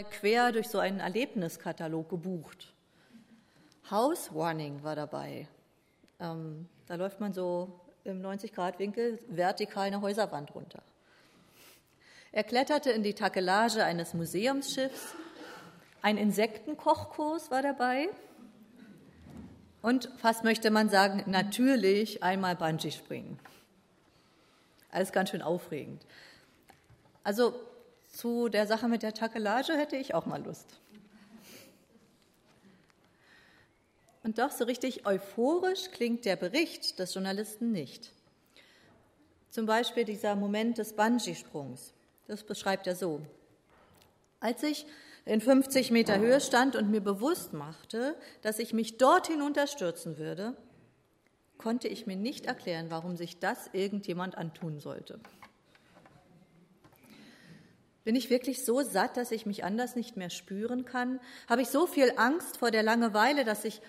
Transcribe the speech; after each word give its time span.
quer 0.00 0.52
durch 0.52 0.68
so 0.68 0.78
einen 0.78 1.00
Erlebniskatalog 1.00 2.08
gebucht. 2.08 2.72
House 3.90 4.30
Running 4.32 4.82
war 4.82 4.96
dabei. 4.96 5.46
Ähm, 6.18 6.66
da 6.86 6.94
läuft 6.94 7.20
man 7.20 7.34
so 7.34 7.78
im 8.04 8.22
90-Grad-Winkel 8.22 9.18
vertikal 9.28 9.88
eine 9.88 10.00
Häuserwand 10.00 10.54
runter. 10.54 10.82
Er 12.32 12.42
kletterte 12.42 12.90
in 12.90 13.02
die 13.02 13.12
Takelage 13.12 13.84
eines 13.84 14.14
Museumsschiffs. 14.14 15.14
Ein 16.00 16.16
Insektenkochkurs 16.16 17.50
war 17.50 17.60
dabei. 17.60 18.08
Und 19.82 20.08
fast 20.16 20.42
möchte 20.42 20.70
man 20.70 20.88
sagen, 20.88 21.24
natürlich 21.26 22.22
einmal 22.22 22.56
Bungee 22.56 22.92
springen. 22.92 23.38
Alles 24.90 25.12
ganz 25.12 25.30
schön 25.30 25.42
aufregend. 25.42 26.06
Also 27.24 27.54
zu 28.12 28.48
der 28.48 28.66
Sache 28.66 28.88
mit 28.88 29.02
der 29.02 29.14
Takelage 29.14 29.72
hätte 29.76 29.96
ich 29.96 30.14
auch 30.14 30.26
mal 30.26 30.42
Lust. 30.42 30.78
Und 34.22 34.38
doch 34.38 34.52
so 34.52 34.64
richtig 34.64 35.04
euphorisch 35.04 35.90
klingt 35.90 36.24
der 36.24 36.36
Bericht 36.36 36.98
des 36.98 37.14
Journalisten 37.14 37.72
nicht. 37.72 38.12
Zum 39.50 39.66
Beispiel 39.66 40.04
dieser 40.04 40.36
Moment 40.36 40.78
des 40.78 40.92
Bungee-Sprungs. 40.92 41.92
Das 42.28 42.44
beschreibt 42.44 42.86
er 42.86 42.94
so. 42.94 43.20
Als 44.38 44.62
ich 44.62 44.86
in 45.24 45.40
50 45.40 45.90
Meter 45.90 46.18
Höhe 46.18 46.40
stand 46.40 46.76
und 46.76 46.90
mir 46.90 47.00
bewusst 47.00 47.52
machte, 47.52 48.16
dass 48.42 48.58
ich 48.58 48.72
mich 48.72 48.98
dort 48.98 49.26
hinunterstürzen 49.26 50.18
würde, 50.18 50.56
konnte 51.58 51.88
ich 51.88 52.06
mir 52.06 52.16
nicht 52.16 52.46
erklären, 52.46 52.86
warum 52.90 53.16
sich 53.16 53.38
das 53.38 53.70
irgendjemand 53.72 54.36
antun 54.36 54.80
sollte. 54.80 55.20
Bin 58.04 58.16
ich 58.16 58.30
wirklich 58.30 58.64
so 58.64 58.82
satt, 58.82 59.16
dass 59.16 59.30
ich 59.30 59.46
mich 59.46 59.64
anders 59.64 59.94
nicht 59.94 60.16
mehr 60.16 60.30
spüren 60.30 60.84
kann? 60.84 61.20
Habe 61.48 61.62
ich 61.62 61.68
so 61.68 61.86
viel 61.86 62.12
Angst 62.16 62.56
vor 62.56 62.70
der 62.70 62.82
Langeweile, 62.82 63.44
dass 63.44 63.64
ich 63.64 63.80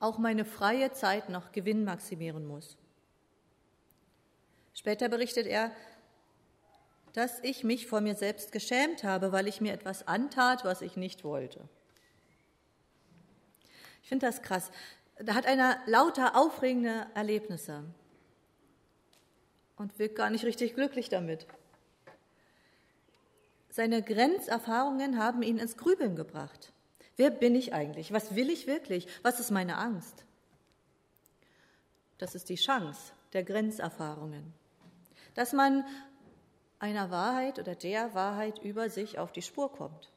auch 0.00 0.18
meine 0.18 0.44
freie 0.44 0.92
Zeit 0.92 1.28
noch 1.28 1.52
Gewinn 1.52 1.84
maximieren 1.84 2.46
muss? 2.46 2.76
Später 4.74 5.08
berichtet 5.08 5.46
er, 5.46 5.70
dass 7.12 7.40
ich 7.42 7.64
mich 7.64 7.86
vor 7.86 8.00
mir 8.00 8.14
selbst 8.14 8.52
geschämt 8.52 9.04
habe, 9.04 9.32
weil 9.32 9.46
ich 9.46 9.60
mir 9.60 9.72
etwas 9.72 10.06
antat, 10.06 10.64
was 10.64 10.80
ich 10.80 10.96
nicht 10.96 11.24
wollte. 11.24 11.60
Ich 14.02 14.08
finde 14.08 14.26
das 14.26 14.42
krass. 14.42 14.70
Da 15.18 15.34
hat 15.34 15.46
einer 15.46 15.78
lauter 15.86 16.36
aufregende 16.36 17.06
Erlebnisse 17.14 17.84
und 19.76 19.98
wirkt 19.98 20.16
gar 20.16 20.30
nicht 20.30 20.44
richtig 20.44 20.74
glücklich 20.74 21.08
damit. 21.08 21.46
Seine 23.70 24.02
Grenzerfahrungen 24.02 25.18
haben 25.18 25.42
ihn 25.42 25.58
ins 25.58 25.76
Grübeln 25.76 26.16
gebracht. 26.16 26.72
Wer 27.16 27.30
bin 27.30 27.54
ich 27.54 27.72
eigentlich? 27.72 28.12
Was 28.12 28.34
will 28.34 28.50
ich 28.50 28.66
wirklich? 28.66 29.06
Was 29.22 29.40
ist 29.40 29.50
meine 29.50 29.76
Angst? 29.76 30.24
Das 32.18 32.34
ist 32.34 32.48
die 32.48 32.56
Chance 32.56 33.12
der 33.32 33.44
Grenzerfahrungen. 33.44 34.52
Dass 35.34 35.52
man 35.52 35.84
einer 36.80 37.10
Wahrheit 37.10 37.58
oder 37.58 37.74
der 37.74 38.14
Wahrheit 38.14 38.58
über 38.58 38.90
sich 38.90 39.18
auf 39.18 39.32
die 39.32 39.42
Spur 39.42 39.70
kommt. 39.70 40.10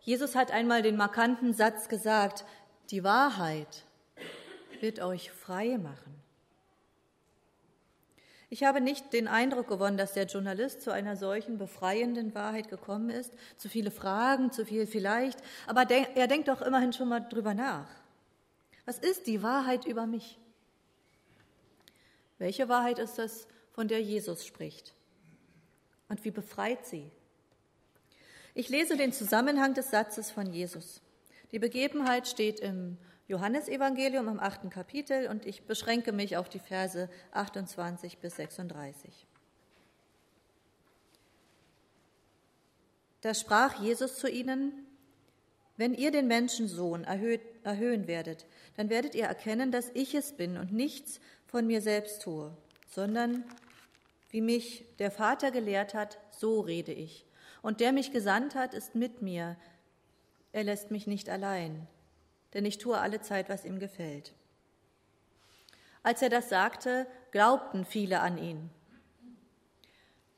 Jesus 0.00 0.34
hat 0.34 0.50
einmal 0.50 0.82
den 0.82 0.96
markanten 0.96 1.54
Satz 1.54 1.88
gesagt, 1.88 2.44
die 2.90 3.04
Wahrheit 3.04 3.84
wird 4.80 4.98
euch 5.00 5.30
frei 5.30 5.78
machen. 5.78 6.21
Ich 8.52 8.64
habe 8.64 8.82
nicht 8.82 9.14
den 9.14 9.28
Eindruck 9.28 9.66
gewonnen, 9.66 9.96
dass 9.96 10.12
der 10.12 10.26
Journalist 10.26 10.82
zu 10.82 10.90
einer 10.92 11.16
solchen 11.16 11.56
befreienden 11.56 12.34
Wahrheit 12.34 12.68
gekommen 12.68 13.08
ist. 13.08 13.32
Zu 13.56 13.70
viele 13.70 13.90
Fragen, 13.90 14.52
zu 14.52 14.66
viel 14.66 14.86
vielleicht, 14.86 15.38
aber 15.66 15.88
er 15.90 16.26
denkt 16.26 16.48
doch 16.48 16.60
immerhin 16.60 16.92
schon 16.92 17.08
mal 17.08 17.20
drüber 17.20 17.54
nach. 17.54 17.88
Was 18.84 18.98
ist 18.98 19.26
die 19.26 19.42
Wahrheit 19.42 19.86
über 19.86 20.04
mich? 20.04 20.38
Welche 22.36 22.68
Wahrheit 22.68 22.98
ist 22.98 23.16
das, 23.16 23.46
von 23.70 23.88
der 23.88 24.02
Jesus 24.02 24.44
spricht? 24.44 24.92
Und 26.10 26.22
wie 26.26 26.30
befreit 26.30 26.84
sie? 26.84 27.10
Ich 28.52 28.68
lese 28.68 28.98
den 28.98 29.14
Zusammenhang 29.14 29.72
des 29.72 29.90
Satzes 29.90 30.30
von 30.30 30.52
Jesus. 30.52 31.00
Die 31.52 31.58
Begebenheit 31.58 32.28
steht 32.28 32.60
im 32.60 32.98
Johannesevangelium 33.32 34.28
im 34.28 34.38
achten 34.38 34.68
Kapitel 34.68 35.26
und 35.26 35.46
ich 35.46 35.62
beschränke 35.62 36.12
mich 36.12 36.36
auf 36.36 36.50
die 36.50 36.58
Verse 36.58 37.08
28 37.32 38.18
bis 38.18 38.36
36. 38.36 39.26
Da 43.22 43.32
sprach 43.32 43.80
Jesus 43.80 44.18
zu 44.18 44.28
ihnen, 44.28 44.74
wenn 45.78 45.94
ihr 45.94 46.10
den 46.10 46.26
Menschensohn 46.26 47.04
erhöht, 47.04 47.40
erhöhen 47.62 48.06
werdet, 48.06 48.44
dann 48.76 48.90
werdet 48.90 49.14
ihr 49.14 49.24
erkennen, 49.24 49.72
dass 49.72 49.88
ich 49.94 50.14
es 50.14 50.32
bin 50.32 50.58
und 50.58 50.70
nichts 50.70 51.18
von 51.46 51.66
mir 51.66 51.80
selbst 51.80 52.20
tue, 52.20 52.54
sondern 52.86 53.44
wie 54.28 54.42
mich 54.42 54.84
der 54.98 55.10
Vater 55.10 55.50
gelehrt 55.50 55.94
hat, 55.94 56.18
so 56.30 56.60
rede 56.60 56.92
ich. 56.92 57.24
Und 57.62 57.80
der 57.80 57.92
mich 57.92 58.12
gesandt 58.12 58.54
hat, 58.54 58.74
ist 58.74 58.94
mit 58.94 59.22
mir. 59.22 59.56
Er 60.52 60.64
lässt 60.64 60.90
mich 60.90 61.06
nicht 61.06 61.30
allein, 61.30 61.88
denn 62.54 62.64
ich 62.64 62.78
tue 62.78 62.98
alle 62.98 63.20
Zeit, 63.20 63.48
was 63.48 63.64
ihm 63.64 63.78
gefällt. 63.78 64.34
Als 66.02 66.22
er 66.22 66.28
das 66.28 66.48
sagte, 66.48 67.06
glaubten 67.30 67.84
viele 67.84 68.20
an 68.20 68.38
ihn. 68.38 68.70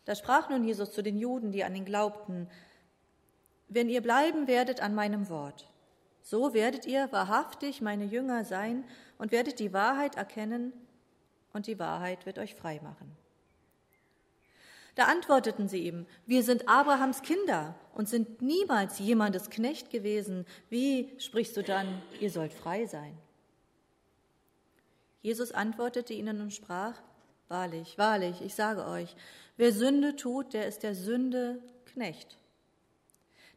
Da 0.04 0.14
sprach 0.14 0.50
nun 0.50 0.64
Jesus 0.64 0.92
zu 0.92 1.02
den 1.02 1.16
Juden, 1.18 1.52
die 1.52 1.64
an 1.64 1.74
ihn 1.74 1.86
glaubten, 1.86 2.48
wenn 3.68 3.88
ihr 3.88 4.02
bleiben 4.02 4.46
werdet 4.46 4.80
an 4.80 4.94
meinem 4.94 5.28
Wort, 5.30 5.70
so 6.22 6.54
werdet 6.54 6.86
ihr 6.86 7.10
wahrhaftig 7.12 7.80
meine 7.80 8.04
Jünger 8.04 8.44
sein 8.44 8.84
und 9.18 9.32
werdet 9.32 9.58
die 9.58 9.72
Wahrheit 9.72 10.16
erkennen, 10.16 10.72
und 11.52 11.68
die 11.68 11.78
Wahrheit 11.78 12.26
wird 12.26 12.40
euch 12.40 12.56
frei 12.56 12.80
machen. 12.82 13.16
Da 14.94 15.04
antworteten 15.04 15.68
sie 15.68 15.86
ihm, 15.86 16.06
wir 16.26 16.42
sind 16.42 16.68
Abrahams 16.68 17.22
Kinder 17.22 17.74
und 17.94 18.08
sind 18.08 18.42
niemals 18.42 18.98
jemandes 18.98 19.50
Knecht 19.50 19.90
gewesen. 19.90 20.46
Wie 20.70 21.12
sprichst 21.18 21.56
du 21.56 21.62
dann, 21.62 22.00
ihr 22.20 22.30
sollt 22.30 22.52
frei 22.52 22.86
sein? 22.86 23.16
Jesus 25.22 25.52
antwortete 25.52 26.12
ihnen 26.12 26.40
und 26.40 26.52
sprach, 26.52 27.00
Wahrlich, 27.48 27.98
wahrlich, 27.98 28.40
ich 28.40 28.54
sage 28.54 28.86
euch, 28.86 29.14
wer 29.56 29.72
Sünde 29.72 30.16
tut, 30.16 30.54
der 30.54 30.66
ist 30.66 30.82
der 30.82 30.94
Sünde 30.94 31.60
Knecht. 31.84 32.38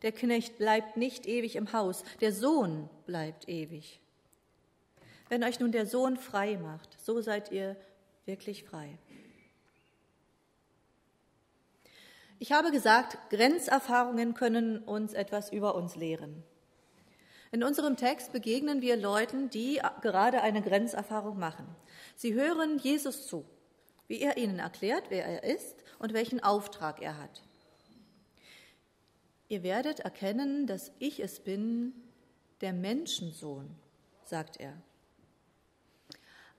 Der 0.01 0.11
Knecht 0.11 0.57
bleibt 0.57 0.97
nicht 0.97 1.25
ewig 1.25 1.55
im 1.55 1.73
Haus, 1.73 2.03
der 2.21 2.31
Sohn 2.31 2.89
bleibt 3.05 3.47
ewig. 3.47 3.99
Wenn 5.29 5.43
euch 5.43 5.59
nun 5.59 5.71
der 5.71 5.85
Sohn 5.85 6.17
frei 6.17 6.57
macht, 6.57 7.01
so 7.01 7.21
seid 7.21 7.51
ihr 7.51 7.75
wirklich 8.25 8.63
frei. 8.63 8.97
Ich 12.39 12.51
habe 12.51 12.71
gesagt, 12.71 13.17
Grenzerfahrungen 13.31 14.35
können 14.35 14.79
uns 14.79 15.13
etwas 15.13 15.51
über 15.51 15.73
uns 15.75 15.95
lehren. 15.95 16.43
In 17.51 17.63
unserem 17.63 17.95
Text 17.95 18.31
begegnen 18.31 18.81
wir 18.81 18.95
Leuten, 18.95 19.49
die 19.49 19.81
gerade 20.01 20.41
eine 20.41 20.61
Grenzerfahrung 20.61 21.39
machen. 21.39 21.65
Sie 22.15 22.33
hören 22.33 22.77
Jesus 22.77 23.25
zu, 23.25 23.45
wie 24.07 24.19
er 24.19 24.37
ihnen 24.37 24.59
erklärt, 24.59 25.05
wer 25.09 25.25
er 25.25 25.43
ist 25.43 25.83
und 25.97 26.13
welchen 26.13 26.43
Auftrag 26.43 27.01
er 27.01 27.17
hat. 27.17 27.41
Ihr 29.49 29.63
werdet 29.63 30.01
erkennen, 30.01 30.67
dass 30.67 30.91
ich 30.99 31.19
es 31.19 31.39
bin, 31.39 31.93
der 32.61 32.73
Menschensohn, 32.73 33.75
sagt 34.25 34.59
er. 34.59 34.73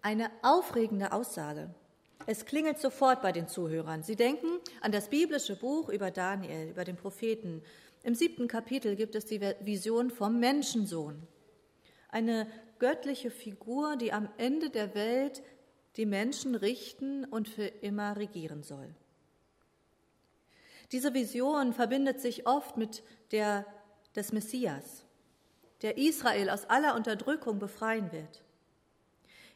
Eine 0.00 0.30
aufregende 0.42 1.12
Aussage. 1.12 1.74
Es 2.26 2.44
klingelt 2.44 2.78
sofort 2.78 3.22
bei 3.22 3.32
den 3.32 3.48
Zuhörern. 3.48 4.02
Sie 4.02 4.16
denken 4.16 4.58
an 4.80 4.92
das 4.92 5.08
biblische 5.08 5.56
Buch 5.56 5.88
über 5.88 6.10
Daniel, 6.10 6.70
über 6.70 6.84
den 6.84 6.96
Propheten. 6.96 7.62
Im 8.02 8.14
siebten 8.14 8.48
Kapitel 8.48 8.96
gibt 8.96 9.14
es 9.14 9.26
die 9.26 9.40
Vision 9.60 10.10
vom 10.10 10.38
Menschensohn. 10.38 11.26
Eine 12.10 12.46
göttliche 12.78 13.30
Figur, 13.30 13.96
die 13.96 14.12
am 14.12 14.28
Ende 14.36 14.70
der 14.70 14.94
Welt 14.94 15.42
die 15.96 16.06
Menschen 16.06 16.54
richten 16.54 17.24
und 17.24 17.48
für 17.48 17.66
immer 17.66 18.16
regieren 18.16 18.62
soll. 18.62 18.94
Diese 20.92 21.12
Vision 21.12 21.72
verbindet 21.72 22.20
sich 22.20 22.46
oft 22.46 22.76
mit 22.76 23.02
der 23.30 23.66
des 24.14 24.32
Messias, 24.32 25.04
der 25.82 25.98
Israel 25.98 26.50
aus 26.50 26.64
aller 26.64 26.94
Unterdrückung 26.94 27.58
befreien 27.58 28.10
wird. 28.10 28.42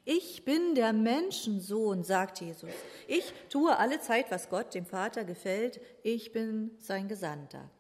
Ich 0.04 0.44
bin 0.44 0.75
der 0.75 0.93
Menschensohn, 0.93 2.02
sagt 2.02 2.40
Jesus. 2.40 2.70
Ich 3.06 3.32
tue 3.49 3.76
alle 3.76 4.00
Zeit, 4.00 4.31
was 4.31 4.49
Gott, 4.49 4.75
dem 4.75 4.84
Vater, 4.84 5.25
gefällt. 5.25 5.81
Ich 6.02 6.32
bin 6.32 6.72
sein 6.78 7.06
Gesandter. 7.06 7.70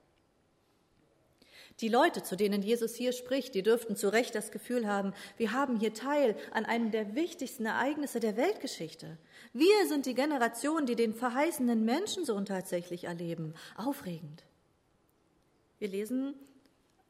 Die 1.80 1.88
Leute, 1.88 2.22
zu 2.22 2.36
denen 2.36 2.62
Jesus 2.62 2.94
hier 2.94 3.12
spricht, 3.12 3.54
die 3.56 3.64
dürften 3.64 3.96
zu 3.96 4.08
Recht 4.12 4.36
das 4.36 4.52
Gefühl 4.52 4.86
haben, 4.86 5.14
wir 5.36 5.52
haben 5.52 5.80
hier 5.80 5.94
Teil 5.94 6.36
an 6.52 6.64
einem 6.64 6.92
der 6.92 7.16
wichtigsten 7.16 7.66
Ereignisse 7.66 8.20
der 8.20 8.36
Weltgeschichte. 8.36 9.18
Wir 9.52 9.88
sind 9.88 10.06
die 10.06 10.14
Generation, 10.14 10.86
die 10.86 10.94
den 10.94 11.14
verheißenen 11.14 11.84
Menschensohn 11.84 12.44
tatsächlich 12.44 13.04
erleben. 13.04 13.54
Aufregend. 13.76 14.44
Wir 15.80 15.88
lesen, 15.88 16.34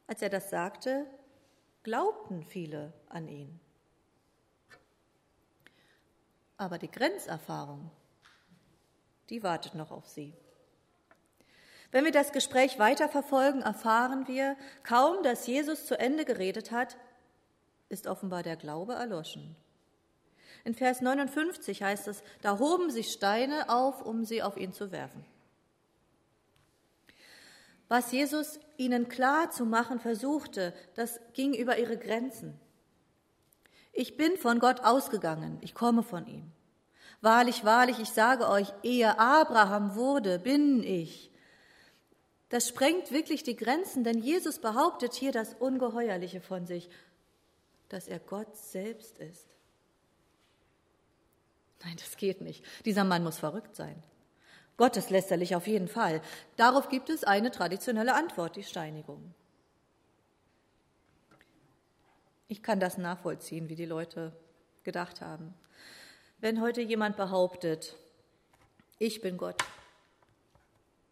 als 0.07 0.23
er 0.23 0.31
das 0.31 0.49
sagte, 0.49 1.05
glaubten 1.83 2.43
viele 2.43 2.95
an 3.11 3.29
ihn. 3.29 3.61
Aber 6.57 6.79
die 6.79 6.91
Grenzerfahrung, 6.91 7.91
die 9.31 9.43
wartet 9.43 9.75
noch 9.75 9.91
auf 9.91 10.09
sie. 10.09 10.35
Wenn 11.91 12.05
wir 12.05 12.13
das 12.13 12.33
Gespräch 12.33 12.79
weiterverfolgen, 12.79 13.63
erfahren 13.63 14.27
wir, 14.27 14.57
kaum 14.83 15.23
dass 15.23 15.47
Jesus 15.47 15.87
zu 15.87 15.99
Ende 15.99 16.25
geredet 16.25 16.73
hat, 16.73 16.97
ist 17.89 18.07
offenbar 18.07 18.43
der 18.43 18.57
Glaube 18.57 18.95
erloschen. 18.95 19.55
In 20.65 20.75
Vers 20.75 21.01
59 21.01 21.83
heißt 21.83 22.09
es, 22.09 22.23
da 22.41 22.59
hoben 22.59 22.91
sie 22.91 23.05
Steine 23.05 23.69
auf, 23.69 24.01
um 24.01 24.25
sie 24.25 24.43
auf 24.43 24.57
ihn 24.57 24.73
zu 24.73 24.93
werfen. 24.93 25.25
Was 27.89 28.11
Jesus 28.11 28.59
ihnen 28.79 29.09
klar 29.09 29.51
zu 29.51 29.67
machen 29.67 30.01
versuchte, 30.01 30.73
das 30.95 31.21
ging 31.35 31.53
über 31.53 31.77
ihre 31.77 31.99
Grenzen. 31.99 32.59
Ich 33.93 34.17
bin 34.17 34.37
von 34.39 34.59
Gott 34.59 34.81
ausgegangen, 34.81 35.59
ich 35.61 35.75
komme 35.75 36.03
von 36.03 36.27
ihm. 36.27 36.51
Wahrlich, 37.21 37.65
wahrlich, 37.65 38.01
ich 38.01 38.09
sage 38.09 38.49
euch, 38.49 38.73
ehe 38.83 39.19
Abraham 39.19 39.95
wurde, 39.95 40.39
bin 40.39 40.83
ich. 40.83 41.31
Das 42.49 42.69
sprengt 42.69 43.13
wirklich 43.13 43.45
die 43.45 43.57
Grenzen, 43.57 44.03
denn 44.03 44.19
Jesus 44.19 44.59
behauptet 44.59 45.15
hier 45.15 45.33
das 45.33 45.55
Ungeheuerliche 45.55 46.41
von 46.41 46.67
sich, 46.67 46.91
dass 47.89 48.09
er 48.09 48.19
Gott 48.19 48.57
selbst 48.57 49.19
ist. 49.19 49.47
Nein, 51.85 51.97
das 51.99 52.17
geht 52.17 52.41
nicht. 52.41 52.65
Dieser 52.85 53.05
Mann 53.05 53.23
muss 53.23 53.39
verrückt 53.39 53.77
sein. 53.77 54.03
Gotteslästerlich 54.77 55.55
auf 55.55 55.67
jeden 55.67 55.89
Fall. 55.89 56.23
Darauf 56.57 56.89
gibt 56.89 57.11
es 57.11 57.25
eine 57.25 57.51
traditionelle 57.51 58.15
Antwort, 58.15 58.57
die 58.57 58.65
Steinigung. 58.65 59.35
Ich 62.53 62.63
kann 62.63 62.81
das 62.81 62.99
nachvollziehen, 62.99 63.71
wie 63.71 63.77
die 63.77 63.87
Leute 63.87 64.31
gedacht 64.83 65.23
haben. 65.23 65.55
Wenn 66.39 66.61
heute 66.61 66.83
jemand 66.83 67.17
behauptet, 67.17 67.97
ich 68.99 69.23
bin 69.23 69.39
Gott, 69.39 69.57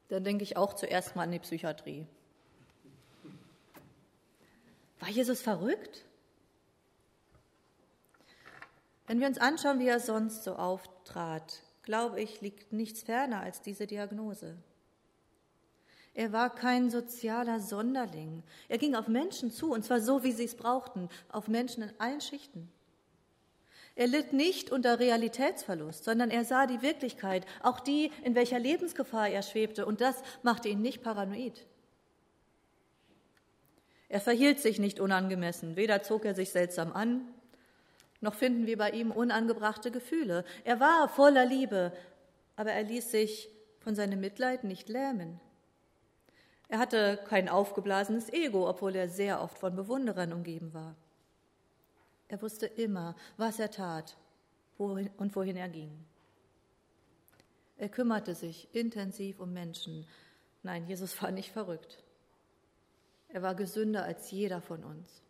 dann 0.09 0.23
denke 0.23 0.45
ich 0.45 0.59
auch 0.59 0.75
zuerst 0.75 1.17
mal 1.17 1.23
an 1.23 1.33
die 1.33 1.39
Psychiatrie. 1.39 2.07
War 4.99 5.09
Jesus 5.09 5.41
verrückt? 5.41 6.05
Wenn 9.07 9.19
wir 9.19 9.27
uns 9.27 9.39
anschauen, 9.39 9.79
wie 9.79 9.89
er 9.89 9.99
sonst 9.99 10.45
so 10.45 10.57
auftrat, 10.57 11.63
glaube 11.81 12.21
ich, 12.21 12.43
liegt 12.43 12.75
nichts 12.75 13.03
ferner 13.03 13.41
als 13.41 13.63
diese 13.63 13.87
Diagnose. 13.87 14.59
Er 16.21 16.35
war 16.35 16.55
kein 16.55 16.91
sozialer 16.91 17.61
Sonderling. 17.61 18.43
Er 18.69 18.77
ging 18.77 18.95
auf 18.95 19.09
Menschen 19.09 19.51
zu, 19.51 19.73
und 19.73 19.87
zwar 19.87 20.01
so, 20.01 20.23
wie 20.23 20.33
sie 20.33 20.45
es 20.45 20.55
brauchten, 20.55 21.09
auf 21.31 21.49
Menschen 21.49 21.83
in 21.83 21.93
allen 21.97 22.21
Schichten. 22.21 22.71
Er 23.95 24.07
litt 24.07 24.35
nicht 24.35 24.71
unter 24.71 25.01
Realitätsverlust, 25.01 26.05
sondern 26.05 26.31
er 26.31 26.45
sah 26.45 26.67
die 26.67 26.83
Wirklichkeit, 26.83 27.47
auch 27.63 27.81
die, 27.81 28.13
in 28.23 28.35
welcher 28.35 28.59
Lebensgefahr 28.59 29.31
er 29.31 29.41
schwebte, 29.41 29.87
und 29.87 30.03
das 30.03 30.23
machte 30.43 30.69
ihn 30.69 30.83
nicht 30.83 31.03
paranoid. 31.03 31.65
Er 34.11 34.21
verhielt 34.21 34.61
sich 34.61 34.79
nicht 34.79 35.01
unangemessen, 35.01 35.75
weder 35.75 36.03
zog 36.03 36.27
er 36.27 36.35
sich 36.35 36.51
seltsam 36.51 36.93
an, 36.93 37.27
noch 38.21 38.35
finden 38.35 38.67
wir 38.67 38.77
bei 38.77 38.91
ihm 38.91 39.11
unangebrachte 39.11 39.91
Gefühle. 39.91 40.45
Er 40.65 40.81
war 40.81 41.09
voller 41.09 41.47
Liebe, 41.47 41.95
aber 42.57 42.73
er 42.73 42.83
ließ 42.83 43.11
sich 43.11 43.49
von 43.79 43.95
seinem 43.95 44.21
Mitleid 44.21 44.65
nicht 44.65 44.91
lähmen. 44.91 45.41
Er 46.71 46.79
hatte 46.79 47.19
kein 47.29 47.49
aufgeblasenes 47.49 48.33
Ego, 48.33 48.69
obwohl 48.69 48.95
er 48.95 49.09
sehr 49.09 49.43
oft 49.43 49.59
von 49.59 49.75
Bewunderern 49.75 50.33
umgeben 50.33 50.73
war. 50.73 50.95
Er 52.29 52.41
wusste 52.41 52.67
immer, 52.67 53.17
was 53.37 53.59
er 53.59 53.73
tat 53.73 54.17
wohin 54.79 55.11
und 55.17 55.35
wohin 55.35 55.57
er 55.57 55.69
ging. 55.69 55.91
Er 57.77 57.89
kümmerte 57.89 58.37
sich 58.37 58.73
intensiv 58.73 59.41
um 59.41 59.53
Menschen. 59.53 60.07
Nein, 60.63 60.87
Jesus 60.87 61.21
war 61.21 61.33
nicht 61.33 61.51
verrückt. 61.51 62.05
Er 63.31 63.43
war 63.43 63.57
gesünder 63.57 64.05
als 64.05 64.31
jeder 64.31 64.61
von 64.61 64.85
uns. 64.85 65.23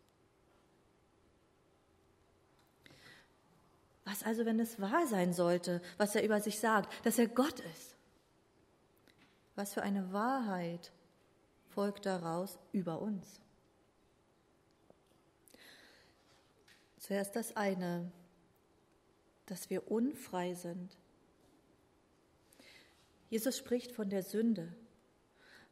Was 4.05 4.21
also, 4.21 4.45
wenn 4.45 4.59
es 4.59 4.79
wahr 4.79 5.07
sein 5.07 5.33
sollte, 5.33 5.81
was 5.97 6.13
er 6.13 6.23
über 6.23 6.39
sich 6.39 6.59
sagt, 6.59 6.93
dass 7.03 7.17
er 7.17 7.27
Gott 7.27 7.59
ist? 7.61 7.95
Was 9.55 9.73
für 9.73 9.81
eine 9.81 10.13
Wahrheit 10.13 10.91
folgt 11.73 12.05
daraus 12.05 12.57
über 12.71 13.01
uns? 13.01 13.41
Zuerst 16.97 17.35
das 17.35 17.55
eine, 17.57 18.11
dass 19.47 19.69
wir 19.69 19.91
unfrei 19.91 20.53
sind. 20.53 20.97
Jesus 23.29 23.57
spricht 23.57 23.91
von 23.91 24.09
der 24.09 24.23
Sünde. 24.23 24.73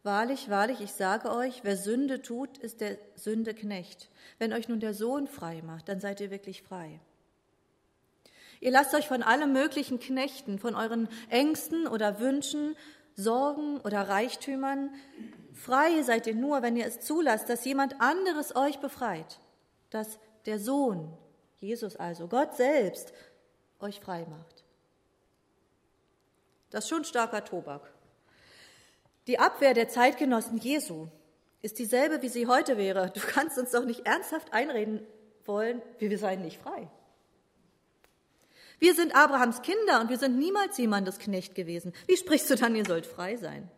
Wahrlich, 0.01 0.49
wahrlich, 0.49 0.79
ich 0.79 0.93
sage 0.93 1.29
euch, 1.29 1.63
wer 1.63 1.75
Sünde 1.75 2.21
tut, 2.21 2.57
ist 2.57 2.79
der 2.79 2.97
Sünde 3.15 3.53
Knecht. 3.53 4.09
Wenn 4.37 4.53
euch 4.53 4.69
nun 4.69 4.79
der 4.79 4.93
Sohn 4.93 5.27
frei 5.27 5.61
macht, 5.61 5.89
dann 5.89 5.99
seid 5.99 6.21
ihr 6.21 6.31
wirklich 6.31 6.61
frei. 6.61 6.99
Ihr 8.61 8.71
lasst 8.71 8.93
euch 8.93 9.07
von 9.07 9.23
allem 9.23 9.53
möglichen 9.53 9.99
Knechten, 9.99 10.57
von 10.59 10.75
euren 10.75 11.07
Ängsten 11.29 11.87
oder 11.87 12.19
Wünschen, 12.19 12.75
Sorgen 13.15 13.79
oder 13.81 14.07
Reichtümern. 14.07 14.89
Frei 15.59 16.01
seid 16.03 16.25
ihr 16.25 16.35
nur, 16.35 16.61
wenn 16.61 16.77
ihr 16.77 16.85
es 16.85 17.01
zulasst, 17.01 17.49
dass 17.49 17.65
jemand 17.65 17.99
anderes 17.99 18.55
euch 18.55 18.79
befreit, 18.79 19.39
dass 19.89 20.17
der 20.45 20.57
Sohn 20.57 21.11
Jesus 21.57 21.97
also, 21.97 22.27
Gott 22.27 22.55
selbst, 22.55 23.11
euch 23.81 23.99
frei 23.99 24.25
macht. 24.29 24.63
Das 26.69 26.85
ist 26.85 26.89
schon 26.89 27.03
starker 27.03 27.43
Tobak. 27.43 27.91
Die 29.27 29.39
Abwehr 29.39 29.73
der 29.73 29.89
Zeitgenossen 29.89 30.59
Jesu 30.59 31.07
ist 31.61 31.77
dieselbe, 31.77 32.21
wie 32.21 32.29
sie 32.29 32.47
heute 32.47 32.77
wäre. 32.77 33.11
Du 33.13 33.19
kannst 33.19 33.57
uns 33.57 33.71
doch 33.71 33.83
nicht 33.83 34.05
ernsthaft 34.05 34.53
einreden 34.53 35.05
wollen, 35.43 35.81
wir 35.97 36.17
seien 36.17 36.41
nicht 36.41 36.61
frei. 36.61 36.89
Wir 38.79 38.95
sind 38.95 39.13
Abrahams 39.13 39.61
Kinder 39.61 39.99
und 39.99 40.09
wir 40.09 40.17
sind 40.17 40.39
niemals 40.39 40.77
jemandes 40.77 41.19
Knecht 41.19 41.53
gewesen. 41.53 41.91
Wie 42.07 42.15
sprichst 42.15 42.49
du 42.49 42.55
dann, 42.55 42.77
ihr 42.77 42.85
sollt 42.85 43.05
frei 43.05 43.35
sein? 43.35 43.69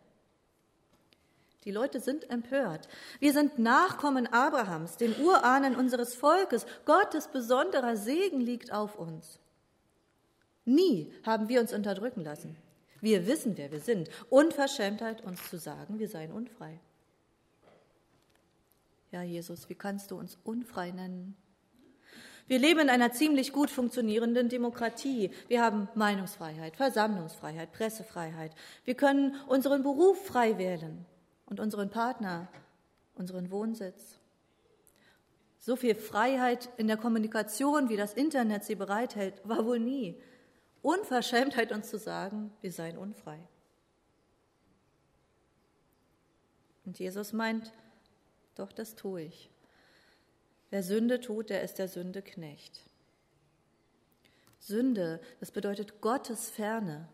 Die 1.64 1.70
Leute 1.70 2.00
sind 2.00 2.28
empört. 2.28 2.88
Wir 3.20 3.32
sind 3.32 3.58
Nachkommen 3.58 4.26
Abrahams, 4.26 4.96
den 4.96 5.14
Urahnen 5.20 5.76
unseres 5.76 6.14
Volkes. 6.14 6.66
Gottes 6.86 7.28
besonderer 7.28 7.96
Segen 7.96 8.40
liegt 8.40 8.72
auf 8.72 8.98
uns. 8.98 9.38
Nie 10.64 11.12
haben 11.24 11.48
wir 11.48 11.60
uns 11.60 11.72
unterdrücken 11.72 12.24
lassen. 12.24 12.56
Wir 13.00 13.26
wissen, 13.26 13.56
wer 13.56 13.70
wir 13.70 13.80
sind. 13.80 14.10
Unverschämtheit, 14.28 15.22
uns 15.22 15.48
zu 15.50 15.58
sagen, 15.58 15.98
wir 15.98 16.08
seien 16.08 16.32
unfrei. 16.32 16.80
Ja, 19.12 19.22
Jesus, 19.22 19.68
wie 19.68 19.74
kannst 19.74 20.10
du 20.10 20.18
uns 20.18 20.38
unfrei 20.42 20.90
nennen? 20.90 21.36
Wir 22.48 22.58
leben 22.58 22.80
in 22.80 22.90
einer 22.90 23.12
ziemlich 23.12 23.52
gut 23.52 23.70
funktionierenden 23.70 24.48
Demokratie. 24.48 25.30
Wir 25.48 25.62
haben 25.62 25.88
Meinungsfreiheit, 25.94 26.76
Versammlungsfreiheit, 26.76 27.72
Pressefreiheit. 27.72 28.52
Wir 28.84 28.94
können 28.94 29.36
unseren 29.46 29.82
Beruf 29.82 30.26
frei 30.26 30.58
wählen 30.58 31.06
und 31.52 31.60
unseren 31.60 31.90
Partner, 31.90 32.48
unseren 33.14 33.50
Wohnsitz. 33.50 34.18
So 35.58 35.76
viel 35.76 35.94
Freiheit 35.94 36.70
in 36.78 36.86
der 36.86 36.96
Kommunikation, 36.96 37.90
wie 37.90 37.98
das 37.98 38.14
Internet 38.14 38.64
sie 38.64 38.74
bereithält, 38.74 39.34
war 39.44 39.66
wohl 39.66 39.78
nie. 39.78 40.18
Unverschämtheit 40.80 41.70
uns 41.70 41.90
zu 41.90 41.98
sagen, 41.98 42.50
wir 42.62 42.72
seien 42.72 42.96
unfrei. 42.96 43.38
Und 46.86 46.98
Jesus 46.98 47.34
meint, 47.34 47.70
doch 48.54 48.72
das 48.72 48.94
tue 48.94 49.24
ich. 49.24 49.50
Wer 50.70 50.82
Sünde 50.82 51.20
tut, 51.20 51.50
der 51.50 51.62
ist 51.62 51.78
der 51.78 51.88
Sünde 51.88 52.22
Knecht. 52.22 52.80
Sünde, 54.58 55.20
das 55.38 55.50
bedeutet 55.50 56.00
Gottes 56.00 56.48
Ferne, 56.48 57.08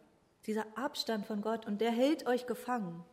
dieser 0.46 0.64
Abstand 0.78 1.26
von 1.26 1.42
Gott, 1.42 1.66
und 1.66 1.80
der 1.80 1.90
hält 1.90 2.24
euch 2.28 2.46
gefangen. 2.46 3.04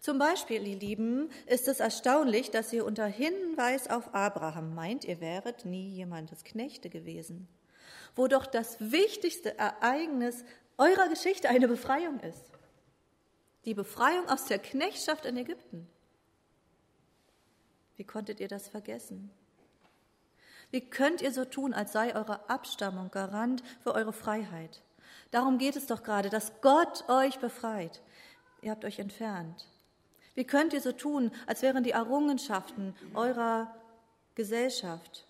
Zum 0.00 0.18
Beispiel, 0.18 0.66
ihr 0.66 0.76
Lieben, 0.76 1.30
ist 1.46 1.68
es 1.68 1.80
erstaunlich, 1.80 2.50
dass 2.50 2.72
ihr 2.72 2.84
unter 2.84 3.06
Hinweis 3.06 3.88
auf 3.88 4.14
Abraham 4.14 4.74
meint, 4.74 5.04
ihr 5.04 5.20
wäret 5.20 5.64
nie 5.64 5.88
jemandes 5.88 6.44
Knechte 6.44 6.90
gewesen, 6.90 7.48
wo 8.14 8.28
doch 8.28 8.46
das 8.46 8.78
wichtigste 8.78 9.58
Ereignis 9.58 10.44
eurer 10.78 11.08
Geschichte 11.08 11.48
eine 11.48 11.68
Befreiung 11.68 12.20
ist. 12.20 12.50
Die 13.64 13.74
Befreiung 13.74 14.28
aus 14.28 14.44
der 14.44 14.58
Knechtschaft 14.58 15.24
in 15.24 15.36
Ägypten. 15.36 15.88
Wie 17.96 18.04
konntet 18.04 18.40
ihr 18.40 18.48
das 18.48 18.68
vergessen? 18.68 19.30
Wie 20.70 20.82
könnt 20.82 21.22
ihr 21.22 21.32
so 21.32 21.44
tun, 21.44 21.72
als 21.72 21.92
sei 21.92 22.14
eure 22.14 22.48
Abstammung 22.50 23.10
Garant 23.10 23.62
für 23.82 23.94
eure 23.94 24.12
Freiheit? 24.12 24.82
Darum 25.30 25.58
geht 25.58 25.76
es 25.76 25.86
doch 25.86 26.02
gerade, 26.02 26.28
dass 26.28 26.60
Gott 26.60 27.08
euch 27.08 27.38
befreit. 27.38 28.02
Ihr 28.62 28.70
habt 28.70 28.84
euch 28.84 28.98
entfernt. 28.98 29.66
Wie 30.36 30.44
könnt 30.44 30.74
ihr 30.74 30.82
so 30.82 30.92
tun, 30.92 31.32
als 31.46 31.62
wären 31.62 31.82
die 31.82 31.92
Errungenschaften 31.92 32.94
eurer 33.14 33.74
Gesellschaft 34.34 35.26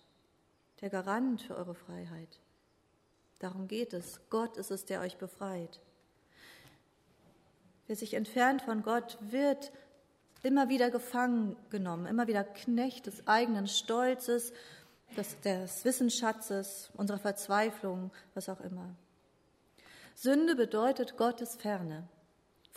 der 0.81 0.91
Garant 0.91 1.41
für 1.43 1.57
eure 1.57 1.77
Freiheit? 1.77 2.41
Darum 3.39 3.69
geht 3.69 3.93
es. 3.93 4.21
Gott 4.31 4.57
ist 4.57 4.73
es, 4.73 4.85
der 4.85 5.01
euch 5.01 5.17
befreit. 5.17 5.81
Wer 7.87 7.95
sich 7.95 8.15
entfernt 8.15 8.63
von 8.63 8.83
Gott, 8.83 9.17
wird 9.21 9.71
immer 10.43 10.69
wieder 10.69 10.91
gefangen 10.91 11.57
genommen, 11.71 12.07
immer 12.07 12.27
wieder 12.27 12.43
Knecht 12.43 13.07
des 13.07 13.29
eigenen 13.29 13.69
Stolzes, 13.69 14.53
des, 15.17 15.41
des 15.43 15.85
Wissensschatzes, 15.85 16.91
unserer 16.95 17.19
Verzweiflung, 17.19 18.11
was 18.35 18.49
auch 18.49 18.61
immer. 18.61 18.97
Sünde 20.17 20.57
bedeutet 20.57 21.17
Gottes 21.17 21.55
Ferne. 21.55 22.09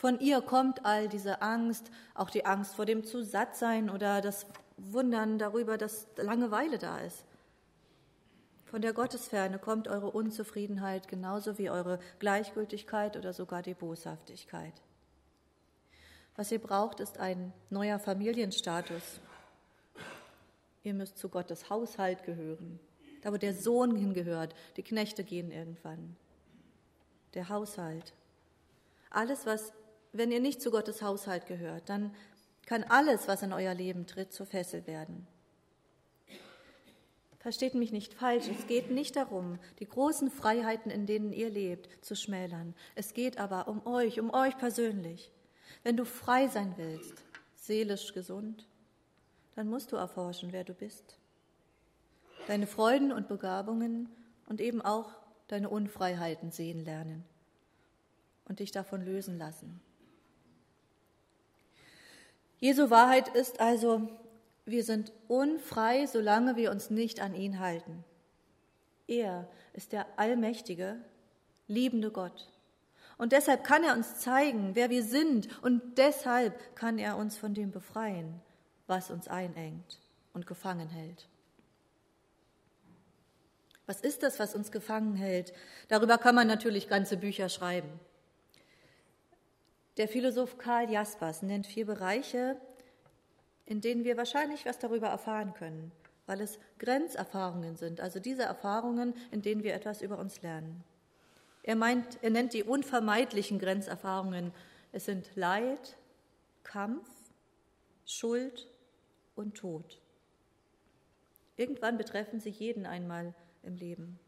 Von 0.00 0.18
ihr 0.18 0.40
kommt 0.40 0.86
all 0.86 1.10
diese 1.10 1.42
Angst, 1.42 1.90
auch 2.14 2.30
die 2.30 2.46
Angst 2.46 2.74
vor 2.74 2.86
dem 2.86 3.04
Zusattsein 3.04 3.90
oder 3.90 4.22
das 4.22 4.46
Wundern 4.78 5.38
darüber, 5.38 5.76
dass 5.76 6.06
Langeweile 6.16 6.78
da 6.78 7.00
ist. 7.00 7.26
Von 8.64 8.80
der 8.80 8.94
Gottesferne 8.94 9.58
kommt 9.58 9.88
eure 9.88 10.10
Unzufriedenheit 10.10 11.06
genauso 11.06 11.58
wie 11.58 11.68
eure 11.68 11.98
Gleichgültigkeit 12.18 13.18
oder 13.18 13.34
sogar 13.34 13.60
die 13.60 13.74
Boshaftigkeit. 13.74 14.72
Was 16.34 16.50
ihr 16.50 16.60
braucht, 16.60 17.00
ist 17.00 17.18
ein 17.18 17.52
neuer 17.68 17.98
Familienstatus. 17.98 19.20
Ihr 20.82 20.94
müsst 20.94 21.18
zu 21.18 21.28
Gottes 21.28 21.68
Haushalt 21.68 22.24
gehören, 22.24 22.80
da 23.20 23.34
wo 23.34 23.36
der 23.36 23.52
Sohn 23.52 23.94
hingehört. 23.96 24.54
Die 24.78 24.82
Knechte 24.82 25.24
gehen 25.24 25.50
irgendwann. 25.50 26.16
Der 27.34 27.50
Haushalt. 27.50 28.14
Alles, 29.10 29.44
was 29.44 29.74
wenn 30.12 30.32
ihr 30.32 30.40
nicht 30.40 30.60
zu 30.60 30.70
Gottes 30.70 31.02
Haushalt 31.02 31.46
gehört, 31.46 31.88
dann 31.88 32.14
kann 32.66 32.84
alles, 32.84 33.28
was 33.28 33.42
in 33.42 33.52
euer 33.52 33.74
Leben 33.74 34.06
tritt, 34.06 34.32
zur 34.32 34.46
Fessel 34.46 34.86
werden. 34.86 35.26
Versteht 37.38 37.74
mich 37.74 37.90
nicht 37.90 38.12
falsch, 38.12 38.48
es 38.48 38.66
geht 38.66 38.90
nicht 38.90 39.16
darum, 39.16 39.58
die 39.78 39.88
großen 39.88 40.30
Freiheiten, 40.30 40.90
in 40.90 41.06
denen 41.06 41.32
ihr 41.32 41.48
lebt, 41.48 42.04
zu 42.04 42.14
schmälern. 42.14 42.74
Es 42.94 43.14
geht 43.14 43.38
aber 43.38 43.66
um 43.66 43.86
euch, 43.86 44.20
um 44.20 44.32
euch 44.32 44.58
persönlich. 44.58 45.32
Wenn 45.82 45.96
du 45.96 46.04
frei 46.04 46.48
sein 46.48 46.74
willst, 46.76 47.24
seelisch 47.54 48.12
gesund, 48.12 48.66
dann 49.54 49.68
musst 49.68 49.90
du 49.90 49.96
erforschen, 49.96 50.52
wer 50.52 50.64
du 50.64 50.74
bist. 50.74 51.18
Deine 52.46 52.66
Freuden 52.66 53.10
und 53.10 53.28
Begabungen 53.28 54.10
und 54.46 54.60
eben 54.60 54.82
auch 54.82 55.10
deine 55.48 55.70
Unfreiheiten 55.70 56.50
sehen 56.50 56.84
lernen 56.84 57.24
und 58.44 58.60
dich 58.60 58.70
davon 58.70 59.02
lösen 59.02 59.38
lassen. 59.38 59.80
Jesu 62.60 62.90
Wahrheit 62.90 63.28
ist 63.28 63.58
also, 63.58 64.08
wir 64.66 64.84
sind 64.84 65.12
unfrei, 65.28 66.06
solange 66.06 66.56
wir 66.56 66.70
uns 66.70 66.90
nicht 66.90 67.20
an 67.20 67.34
ihn 67.34 67.58
halten. 67.58 68.04
Er 69.08 69.48
ist 69.72 69.92
der 69.92 70.06
allmächtige, 70.16 70.96
liebende 71.66 72.10
Gott. 72.10 72.48
Und 73.16 73.32
deshalb 73.32 73.64
kann 73.64 73.82
er 73.82 73.94
uns 73.94 74.18
zeigen, 74.18 74.74
wer 74.74 74.88
wir 74.90 75.02
sind. 75.02 75.48
Und 75.62 75.98
deshalb 75.98 76.76
kann 76.76 76.98
er 76.98 77.16
uns 77.16 77.36
von 77.36 77.54
dem 77.54 77.70
befreien, 77.70 78.40
was 78.86 79.10
uns 79.10 79.26
einengt 79.26 79.98
und 80.32 80.46
gefangen 80.46 80.88
hält. 80.88 81.28
Was 83.86 84.00
ist 84.00 84.22
das, 84.22 84.38
was 84.38 84.54
uns 84.54 84.70
gefangen 84.70 85.16
hält? 85.16 85.52
Darüber 85.88 86.16
kann 86.16 86.34
man 86.34 86.46
natürlich 86.46 86.88
ganze 86.88 87.16
Bücher 87.16 87.48
schreiben. 87.48 87.90
Der 89.96 90.08
Philosoph 90.08 90.56
Karl 90.58 90.90
Jaspers 90.90 91.42
nennt 91.42 91.66
vier 91.66 91.86
Bereiche, 91.86 92.56
in 93.66 93.80
denen 93.80 94.04
wir 94.04 94.16
wahrscheinlich 94.16 94.66
was 94.66 94.78
darüber 94.78 95.08
erfahren 95.08 95.54
können, 95.54 95.92
weil 96.26 96.40
es 96.40 96.58
Grenzerfahrungen 96.78 97.76
sind, 97.76 98.00
also 98.00 98.20
diese 98.20 98.42
Erfahrungen, 98.42 99.14
in 99.30 99.42
denen 99.42 99.62
wir 99.62 99.74
etwas 99.74 100.02
über 100.02 100.18
uns 100.18 100.42
lernen. 100.42 100.84
Er 101.62 101.76
meint, 101.76 102.18
er 102.22 102.30
nennt 102.30 102.54
die 102.54 102.64
unvermeidlichen 102.64 103.58
Grenzerfahrungen. 103.58 104.52
Es 104.92 105.04
sind 105.04 105.30
Leid, 105.36 105.96
Kampf, 106.62 107.08
Schuld 108.06 108.68
und 109.34 109.56
Tod. 109.56 110.00
Irgendwann 111.56 111.98
betreffen 111.98 112.40
sie 112.40 112.50
jeden 112.50 112.86
einmal 112.86 113.34
im 113.62 113.76
Leben. 113.76 114.18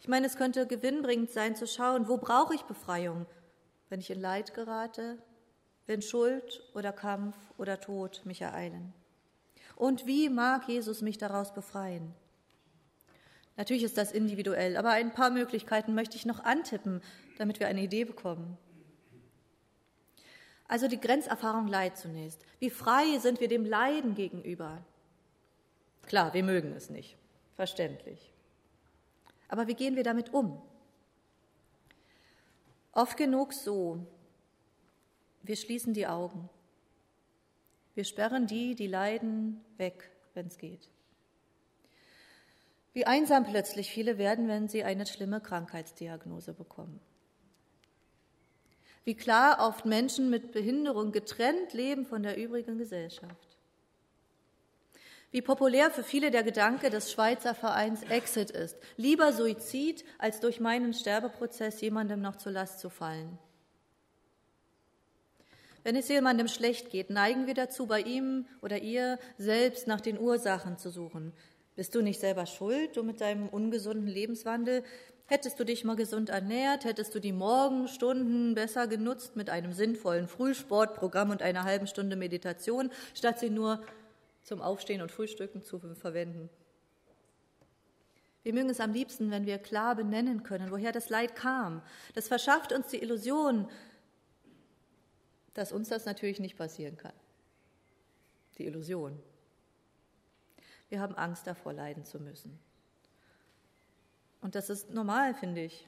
Ich 0.00 0.08
meine, 0.08 0.26
es 0.26 0.36
könnte 0.36 0.66
gewinnbringend 0.66 1.30
sein 1.30 1.56
zu 1.56 1.66
schauen, 1.66 2.08
wo 2.08 2.16
brauche 2.16 2.54
ich 2.54 2.62
Befreiung? 2.62 3.26
Wenn 3.88 4.00
ich 4.00 4.10
in 4.10 4.20
Leid 4.20 4.54
gerate, 4.54 5.18
wenn 5.86 6.02
Schuld 6.02 6.62
oder 6.74 6.92
Kampf 6.92 7.36
oder 7.56 7.80
Tod 7.80 8.22
mich 8.24 8.42
ereilen? 8.42 8.92
Und 9.76 10.06
wie 10.06 10.28
mag 10.28 10.68
Jesus 10.68 11.02
mich 11.02 11.18
daraus 11.18 11.54
befreien? 11.54 12.14
Natürlich 13.56 13.82
ist 13.82 13.98
das 13.98 14.12
individuell, 14.12 14.76
aber 14.76 14.90
ein 14.90 15.12
paar 15.12 15.30
Möglichkeiten 15.30 15.94
möchte 15.94 16.16
ich 16.16 16.26
noch 16.26 16.44
antippen, 16.44 17.02
damit 17.38 17.58
wir 17.58 17.68
eine 17.68 17.82
Idee 17.82 18.04
bekommen. 18.04 18.56
Also 20.68 20.86
die 20.86 21.00
Grenzerfahrung 21.00 21.66
Leid 21.66 21.96
zunächst. 21.96 22.44
Wie 22.60 22.70
frei 22.70 23.18
sind 23.18 23.40
wir 23.40 23.48
dem 23.48 23.64
Leiden 23.64 24.14
gegenüber? 24.14 24.84
Klar, 26.06 26.34
wir 26.34 26.44
mögen 26.44 26.72
es 26.72 26.90
nicht, 26.90 27.16
verständlich. 27.56 28.32
Aber 29.48 29.66
wie 29.66 29.74
gehen 29.74 29.96
wir 29.96 30.04
damit 30.04 30.32
um? 30.32 30.60
Oft 32.92 33.16
genug 33.16 33.52
so. 33.52 34.06
Wir 35.42 35.56
schließen 35.56 35.94
die 35.94 36.06
Augen. 36.06 36.48
Wir 37.94 38.04
sperren 38.04 38.46
die, 38.46 38.74
die 38.74 38.86
leiden, 38.86 39.64
weg, 39.76 40.10
wenn 40.34 40.46
es 40.46 40.58
geht. 40.58 40.88
Wie 42.92 43.06
einsam 43.06 43.44
plötzlich 43.44 43.90
viele 43.90 44.18
werden, 44.18 44.48
wenn 44.48 44.68
sie 44.68 44.84
eine 44.84 45.06
schlimme 45.06 45.40
Krankheitsdiagnose 45.40 46.52
bekommen. 46.52 47.00
Wie 49.04 49.14
klar 49.14 49.66
oft 49.66 49.84
Menschen 49.86 50.30
mit 50.30 50.52
Behinderung 50.52 51.12
getrennt 51.12 51.72
leben 51.72 52.04
von 52.04 52.22
der 52.22 52.36
übrigen 52.36 52.76
Gesellschaft. 52.76 53.47
Wie 55.30 55.42
populär 55.42 55.90
für 55.90 56.02
viele 56.02 56.30
der 56.30 56.42
Gedanke 56.42 56.88
des 56.88 57.12
Schweizer 57.12 57.54
Vereins 57.54 58.02
Exit 58.04 58.50
ist. 58.50 58.78
Lieber 58.96 59.32
Suizid, 59.34 60.04
als 60.18 60.40
durch 60.40 60.58
meinen 60.58 60.94
Sterbeprozess 60.94 61.80
jemandem 61.82 62.22
noch 62.22 62.36
zur 62.36 62.52
Last 62.52 62.80
zu 62.80 62.88
fallen. 62.88 63.38
Wenn 65.84 65.96
es 65.96 66.08
jemandem 66.08 66.48
schlecht 66.48 66.90
geht, 66.90 67.10
neigen 67.10 67.46
wir 67.46 67.54
dazu, 67.54 67.86
bei 67.86 68.00
ihm 68.00 68.46
oder 68.62 68.78
ihr 68.78 69.18
selbst 69.36 69.86
nach 69.86 70.00
den 70.00 70.18
Ursachen 70.18 70.78
zu 70.78 70.90
suchen. 70.90 71.32
Bist 71.76 71.94
du 71.94 72.02
nicht 72.02 72.20
selber 72.20 72.46
schuld, 72.46 72.96
du 72.96 73.02
mit 73.02 73.20
deinem 73.20 73.48
ungesunden 73.48 74.08
Lebenswandel? 74.08 74.82
Hättest 75.26 75.60
du 75.60 75.64
dich 75.64 75.84
mal 75.84 75.94
gesund 75.94 76.30
ernährt, 76.30 76.86
hättest 76.86 77.14
du 77.14 77.20
die 77.20 77.32
Morgenstunden 77.32 78.54
besser 78.54 78.86
genutzt 78.86 79.36
mit 79.36 79.50
einem 79.50 79.72
sinnvollen 79.74 80.26
Frühsportprogramm 80.26 81.30
und 81.30 81.42
einer 81.42 81.64
halben 81.64 81.86
Stunde 81.86 82.16
Meditation, 82.16 82.90
statt 83.14 83.38
sie 83.38 83.50
nur 83.50 83.82
zum 84.48 84.62
Aufstehen 84.62 85.02
und 85.02 85.12
Frühstücken 85.12 85.62
zu 85.62 85.78
verwenden. 85.78 86.48
Wir 88.42 88.54
mögen 88.54 88.70
es 88.70 88.80
am 88.80 88.94
liebsten, 88.94 89.30
wenn 89.30 89.44
wir 89.44 89.58
klar 89.58 89.94
benennen 89.94 90.42
können, 90.42 90.70
woher 90.70 90.90
das 90.90 91.10
Leid 91.10 91.36
kam. 91.36 91.82
Das 92.14 92.28
verschafft 92.28 92.72
uns 92.72 92.88
die 92.88 93.02
Illusion, 93.02 93.68
dass 95.52 95.70
uns 95.70 95.90
das 95.90 96.06
natürlich 96.06 96.40
nicht 96.40 96.56
passieren 96.56 96.96
kann. 96.96 97.12
Die 98.56 98.64
Illusion. 98.64 99.20
Wir 100.88 101.00
haben 101.00 101.14
Angst 101.14 101.46
davor, 101.46 101.74
leiden 101.74 102.06
zu 102.06 102.18
müssen. 102.18 102.58
Und 104.40 104.54
das 104.54 104.70
ist 104.70 104.88
normal, 104.90 105.34
finde 105.34 105.62
ich. 105.62 105.86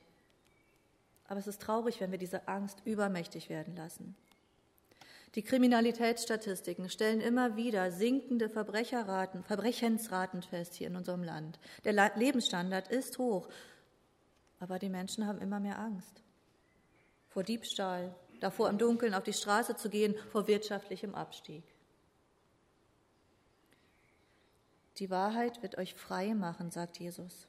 Aber 1.28 1.40
es 1.40 1.46
ist 1.46 1.62
traurig, 1.62 1.98
wenn 2.00 2.10
wir 2.10 2.18
diese 2.18 2.46
Angst 2.46 2.82
übermächtig 2.84 3.48
werden 3.48 3.74
lassen. 3.74 4.14
Die 5.34 5.42
Kriminalitätsstatistiken 5.42 6.88
stellen 6.88 7.20
immer 7.20 7.56
wieder 7.56 7.92
sinkende 7.92 8.48
Verbrecherraten, 8.48 9.44
Verbrechensraten 9.44 10.42
fest 10.42 10.74
hier 10.74 10.88
in 10.88 10.96
unserem 10.96 11.22
Land. 11.22 11.60
Der 11.84 12.12
Lebensstandard 12.16 12.88
ist 12.88 13.18
hoch, 13.18 13.48
aber 14.58 14.78
die 14.78 14.88
Menschen 14.88 15.26
haben 15.26 15.40
immer 15.40 15.60
mehr 15.60 15.78
Angst 15.78 16.22
vor 17.30 17.44
Diebstahl, 17.44 18.14
davor 18.40 18.68
im 18.68 18.78
Dunkeln 18.78 19.14
auf 19.14 19.22
die 19.22 19.32
Straße 19.32 19.76
zu 19.76 19.88
gehen, 19.88 20.14
vor 20.30 20.46
wirtschaftlichem 20.48 21.14
Abstieg. 21.14 21.62
Die 24.98 25.10
Wahrheit 25.10 25.62
wird 25.62 25.78
euch 25.78 25.94
frei 25.94 26.34
machen, 26.34 26.70
sagt 26.70 26.98
Jesus. 26.98 27.46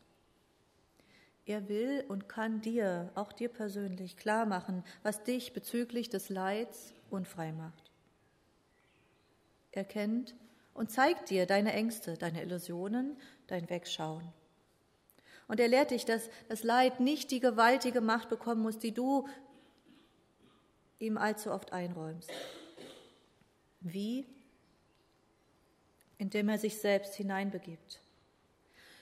Er 1.45 1.67
will 1.67 2.05
und 2.07 2.29
kann 2.29 2.62
dir, 2.62 3.12
auch 3.15 3.33
dir 3.33 3.50
persönlich, 3.50 4.15
klar 4.15 4.45
machen, 4.45 4.83
was 5.03 5.24
dich 5.24 5.53
bezüglich 5.53 6.10
des 6.10 6.29
Leids 6.29 6.93
unfrei 7.10 7.51
macht. 7.51 7.91
Er 9.71 9.83
kennt 9.83 10.36
und 10.74 10.91
zeigt 10.91 11.29
dir 11.29 11.45
deine 11.45 11.74
Ängste, 11.74 12.17
deine 12.17 12.43
Illusionen, 12.43 13.17
dein 13.48 13.69
Wegschauen. 13.69 14.31
Und 15.48 15.60
er 15.60 15.67
lehrt 15.67 15.91
dich, 15.91 16.05
dass 16.05 16.29
das 16.48 16.63
Leid 16.63 17.00
nicht 17.00 17.31
die 17.31 17.39
gewaltige 17.39 18.01
Macht 18.01 18.29
bekommen 18.29 18.62
muss, 18.62 18.79
die 18.79 18.93
du 18.93 19.27
ihm 21.00 21.17
allzu 21.17 21.51
oft 21.51 21.74
einräumst. 21.74 22.31
Wie? 23.81 24.25
Indem 26.17 26.50
er 26.50 26.60
sich 26.60 26.77
selbst 26.77 27.15
hineinbegibt. 27.15 28.00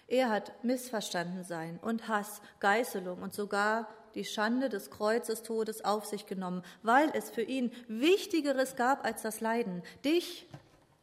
Er 0.10 0.30
hat 0.30 0.64
missverstanden 0.64 1.44
sein 1.44 1.80
und 1.84 2.08
Hass, 2.08 2.42
Geißelung 2.60 3.22
und 3.22 3.34
sogar 3.34 3.88
die 4.16 4.26
Schande 4.26 4.68
des 4.68 4.90
Kreuzestodes 4.90 5.86
auf 5.86 6.06
sich 6.06 6.26
genommen, 6.26 6.64
weil 6.82 7.12
es 7.14 7.30
für 7.30 7.44
ihn 7.44 7.72
Wichtigeres 7.88 8.76
gab 8.76 9.06
als 9.06 9.22
das 9.22 9.40
Leiden, 9.40 9.84
dich, 10.04 10.48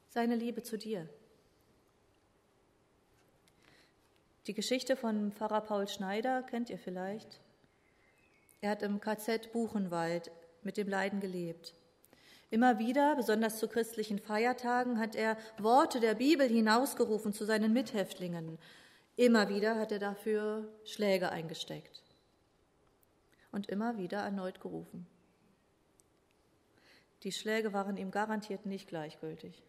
seine 0.09 0.35
Liebe 0.35 0.65
zu 0.65 0.77
dir. 0.77 1.09
Die 4.49 4.55
Geschichte 4.55 4.97
von 4.97 5.31
Pfarrer 5.33 5.61
Paul 5.61 5.87
Schneider 5.87 6.43
kennt 6.43 6.69
ihr 6.71 6.79
vielleicht. 6.79 7.41
Er 8.61 8.71
hat 8.71 8.83
im 8.83 9.01
KZ 9.01 9.53
Buchenwald 9.53 10.33
mit 10.63 10.77
dem 10.77 10.89
Leiden 10.89 11.21
gelebt. 11.21 11.75
Immer 12.51 12.79
wieder, 12.79 13.15
besonders 13.15 13.59
zu 13.59 13.69
christlichen 13.69 14.19
Feiertagen, 14.19 14.99
hat 14.99 15.15
er 15.15 15.37
Worte 15.59 16.01
der 16.01 16.15
Bibel 16.15 16.49
hinausgerufen 16.49 17.33
zu 17.33 17.45
seinen 17.45 17.73
Mithäftlingen. 17.73 18.59
Immer 19.17 19.49
wieder 19.49 19.77
hat 19.77 19.93
er 19.93 19.99
dafür 19.99 20.69
Schläge 20.85 21.31
eingesteckt 21.31 22.03
und 23.51 23.69
immer 23.69 23.97
wieder 23.97 24.19
erneut 24.19 24.61
gerufen. 24.61 25.07
Die 27.23 27.33
Schläge 27.33 27.73
waren 27.73 27.97
ihm 27.97 28.11
garantiert 28.11 28.67
nicht 28.67 28.89
gleichgültig. 28.89 29.63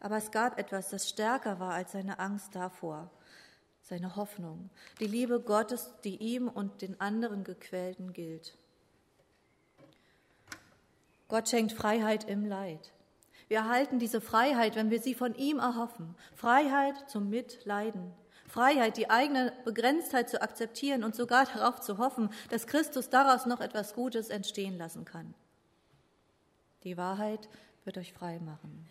Aber 0.00 0.16
es 0.16 0.32
gab 0.32 0.58
etwas, 0.58 0.90
das 0.90 1.08
stärker 1.08 1.60
war 1.60 1.74
als 1.74 1.92
seine 1.92 2.18
Angst 2.18 2.56
davor, 2.56 3.08
seine 3.82 4.16
Hoffnung, 4.16 4.68
die 4.98 5.06
Liebe 5.06 5.40
Gottes, 5.40 5.94
die 6.02 6.16
ihm 6.16 6.48
und 6.48 6.82
den 6.82 7.00
anderen 7.00 7.44
Gequälten 7.44 8.12
gilt. 8.12 8.58
Gott 11.28 11.48
schenkt 11.48 11.72
Freiheit 11.72 12.24
im 12.24 12.44
Leid. 12.44 12.92
Wir 13.52 13.58
erhalten 13.58 13.98
diese 13.98 14.22
Freiheit, 14.22 14.76
wenn 14.76 14.88
wir 14.88 14.98
sie 14.98 15.12
von 15.12 15.34
ihm 15.34 15.58
erhoffen. 15.58 16.14
Freiheit 16.34 17.10
zum 17.10 17.28
Mitleiden. 17.28 18.14
Freiheit, 18.48 18.96
die 18.96 19.10
eigene 19.10 19.52
Begrenztheit 19.66 20.30
zu 20.30 20.40
akzeptieren 20.40 21.04
und 21.04 21.14
sogar 21.14 21.44
darauf 21.44 21.78
zu 21.78 21.98
hoffen, 21.98 22.30
dass 22.48 22.66
Christus 22.66 23.10
daraus 23.10 23.44
noch 23.44 23.60
etwas 23.60 23.92
Gutes 23.92 24.30
entstehen 24.30 24.78
lassen 24.78 25.04
kann. 25.04 25.34
Die 26.84 26.96
Wahrheit 26.96 27.50
wird 27.84 27.98
euch 27.98 28.14
frei 28.14 28.38
machen. 28.38 28.88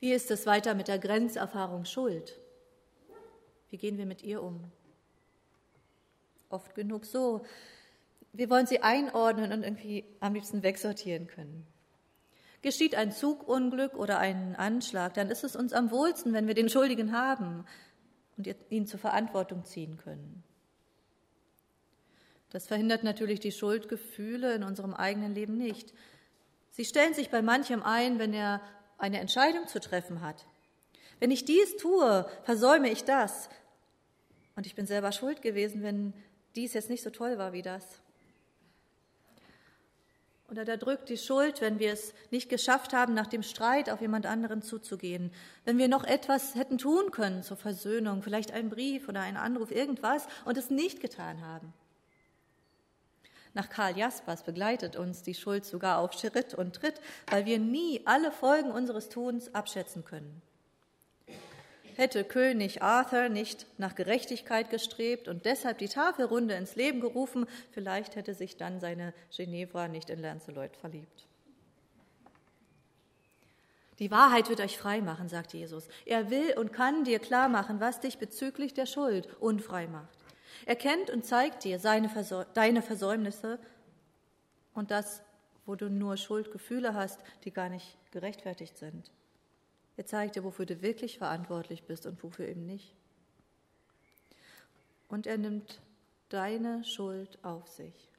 Wie 0.00 0.14
ist 0.14 0.30
es 0.30 0.46
weiter 0.46 0.74
mit 0.74 0.88
der 0.88 0.98
Grenzerfahrung 0.98 1.84
Schuld? 1.84 2.40
Wie 3.68 3.76
gehen 3.76 3.98
wir 3.98 4.06
mit 4.06 4.22
ihr 4.22 4.42
um? 4.42 4.64
Oft 6.48 6.74
genug 6.74 7.04
so. 7.04 7.44
Wir 8.32 8.48
wollen 8.48 8.66
sie 8.66 8.80
einordnen 8.80 9.52
und 9.52 9.62
irgendwie 9.62 10.06
am 10.20 10.32
liebsten 10.32 10.62
wegsortieren 10.62 11.26
können. 11.26 11.66
Geschieht 12.62 12.94
ein 12.94 13.12
Zugunglück 13.12 13.94
oder 13.94 14.18
ein 14.18 14.54
Anschlag, 14.56 15.14
dann 15.14 15.30
ist 15.30 15.44
es 15.44 15.56
uns 15.56 15.72
am 15.72 15.90
wohlsten, 15.90 16.32
wenn 16.32 16.46
wir 16.46 16.54
den 16.54 16.68
Schuldigen 16.68 17.12
haben 17.12 17.64
und 18.36 18.48
ihn 18.70 18.86
zur 18.86 19.00
Verantwortung 19.00 19.64
ziehen 19.64 19.96
können. 19.96 20.44
Das 22.50 22.66
verhindert 22.66 23.02
natürlich 23.02 23.40
die 23.40 23.50
Schuldgefühle 23.50 24.54
in 24.54 24.62
unserem 24.62 24.94
eigenen 24.94 25.34
Leben 25.34 25.56
nicht. 25.56 25.92
Sie 26.70 26.84
stellen 26.84 27.14
sich 27.14 27.30
bei 27.30 27.42
manchem 27.42 27.82
ein, 27.82 28.18
wenn 28.18 28.34
er 28.34 28.60
eine 28.98 29.20
Entscheidung 29.20 29.66
zu 29.66 29.80
treffen 29.80 30.20
hat. 30.20 30.46
Wenn 31.18 31.30
ich 31.30 31.44
dies 31.44 31.76
tue, 31.78 32.28
versäume 32.44 32.90
ich 32.90 33.04
das. 33.04 33.48
Und 34.54 34.66
ich 34.66 34.74
bin 34.74 34.86
selber 34.86 35.12
schuld 35.12 35.40
gewesen, 35.40 35.82
wenn 35.82 36.12
dies 36.54 36.74
jetzt 36.74 36.90
nicht 36.90 37.02
so 37.02 37.10
toll 37.10 37.38
war 37.38 37.52
wie 37.52 37.62
das. 37.62 38.01
Oder 40.52 40.66
da 40.66 40.76
drückt 40.76 41.08
die 41.08 41.16
Schuld, 41.16 41.62
wenn 41.62 41.78
wir 41.78 41.94
es 41.94 42.12
nicht 42.30 42.50
geschafft 42.50 42.92
haben, 42.92 43.14
nach 43.14 43.26
dem 43.26 43.42
Streit 43.42 43.88
auf 43.88 44.02
jemand 44.02 44.26
anderen 44.26 44.60
zuzugehen. 44.60 45.32
Wenn 45.64 45.78
wir 45.78 45.88
noch 45.88 46.04
etwas 46.04 46.54
hätten 46.54 46.76
tun 46.76 47.10
können 47.10 47.42
zur 47.42 47.56
Versöhnung, 47.56 48.22
vielleicht 48.22 48.52
einen 48.52 48.68
Brief 48.68 49.08
oder 49.08 49.22
einen 49.22 49.38
Anruf, 49.38 49.70
irgendwas, 49.70 50.26
und 50.44 50.58
es 50.58 50.68
nicht 50.68 51.00
getan 51.00 51.40
haben. 51.40 51.72
Nach 53.54 53.70
Karl 53.70 53.96
Jaspers 53.96 54.42
begleitet 54.42 54.94
uns 54.94 55.22
die 55.22 55.34
Schuld 55.34 55.64
sogar 55.64 56.00
auf 56.00 56.12
Schritt 56.12 56.52
und 56.52 56.76
Tritt, 56.76 57.00
weil 57.30 57.46
wir 57.46 57.58
nie 57.58 58.02
alle 58.04 58.30
Folgen 58.30 58.72
unseres 58.72 59.08
Tuns 59.08 59.54
abschätzen 59.54 60.04
können. 60.04 60.42
Hätte 61.96 62.24
König 62.24 62.82
Arthur 62.82 63.28
nicht 63.28 63.66
nach 63.78 63.94
Gerechtigkeit 63.94 64.70
gestrebt 64.70 65.28
und 65.28 65.44
deshalb 65.44 65.78
die 65.78 65.88
Tafelrunde 65.88 66.54
ins 66.54 66.76
Leben 66.76 67.00
gerufen, 67.00 67.46
vielleicht 67.70 68.16
hätte 68.16 68.34
sich 68.34 68.56
dann 68.56 68.80
seine 68.80 69.12
Ginevra 69.30 69.88
nicht 69.88 70.10
in 70.10 70.20
Lancelot 70.20 70.76
verliebt. 70.76 71.26
Die 73.98 74.10
Wahrheit 74.10 74.48
wird 74.48 74.60
euch 74.60 74.78
frei 74.78 75.00
machen, 75.00 75.28
sagt 75.28 75.52
Jesus. 75.52 75.86
Er 76.06 76.30
will 76.30 76.58
und 76.58 76.72
kann 76.72 77.04
dir 77.04 77.18
klar 77.18 77.48
machen, 77.48 77.78
was 77.78 78.00
dich 78.00 78.18
bezüglich 78.18 78.74
der 78.74 78.86
Schuld 78.86 79.28
unfrei 79.38 79.86
macht. 79.86 80.18
Er 80.66 80.76
kennt 80.76 81.10
und 81.10 81.24
zeigt 81.24 81.64
dir 81.64 81.78
Versäum 81.78 82.46
deine 82.54 82.82
Versäumnisse 82.82 83.58
und 84.74 84.90
das, 84.90 85.22
wo 85.66 85.74
du 85.74 85.88
nur 85.88 86.16
Schuldgefühle 86.16 86.94
hast, 86.94 87.20
die 87.44 87.52
gar 87.52 87.68
nicht 87.68 87.96
gerechtfertigt 88.10 88.76
sind. 88.76 89.10
Er 89.96 90.06
zeigt 90.06 90.36
dir, 90.36 90.44
wofür 90.44 90.66
du 90.66 90.80
wirklich 90.82 91.18
verantwortlich 91.18 91.84
bist 91.84 92.06
und 92.06 92.22
wofür 92.22 92.48
eben 92.48 92.66
nicht. 92.66 92.94
Und 95.08 95.26
er 95.26 95.36
nimmt 95.36 95.80
deine 96.30 96.82
Schuld 96.84 97.38
auf 97.44 97.68
sich. 97.68 98.10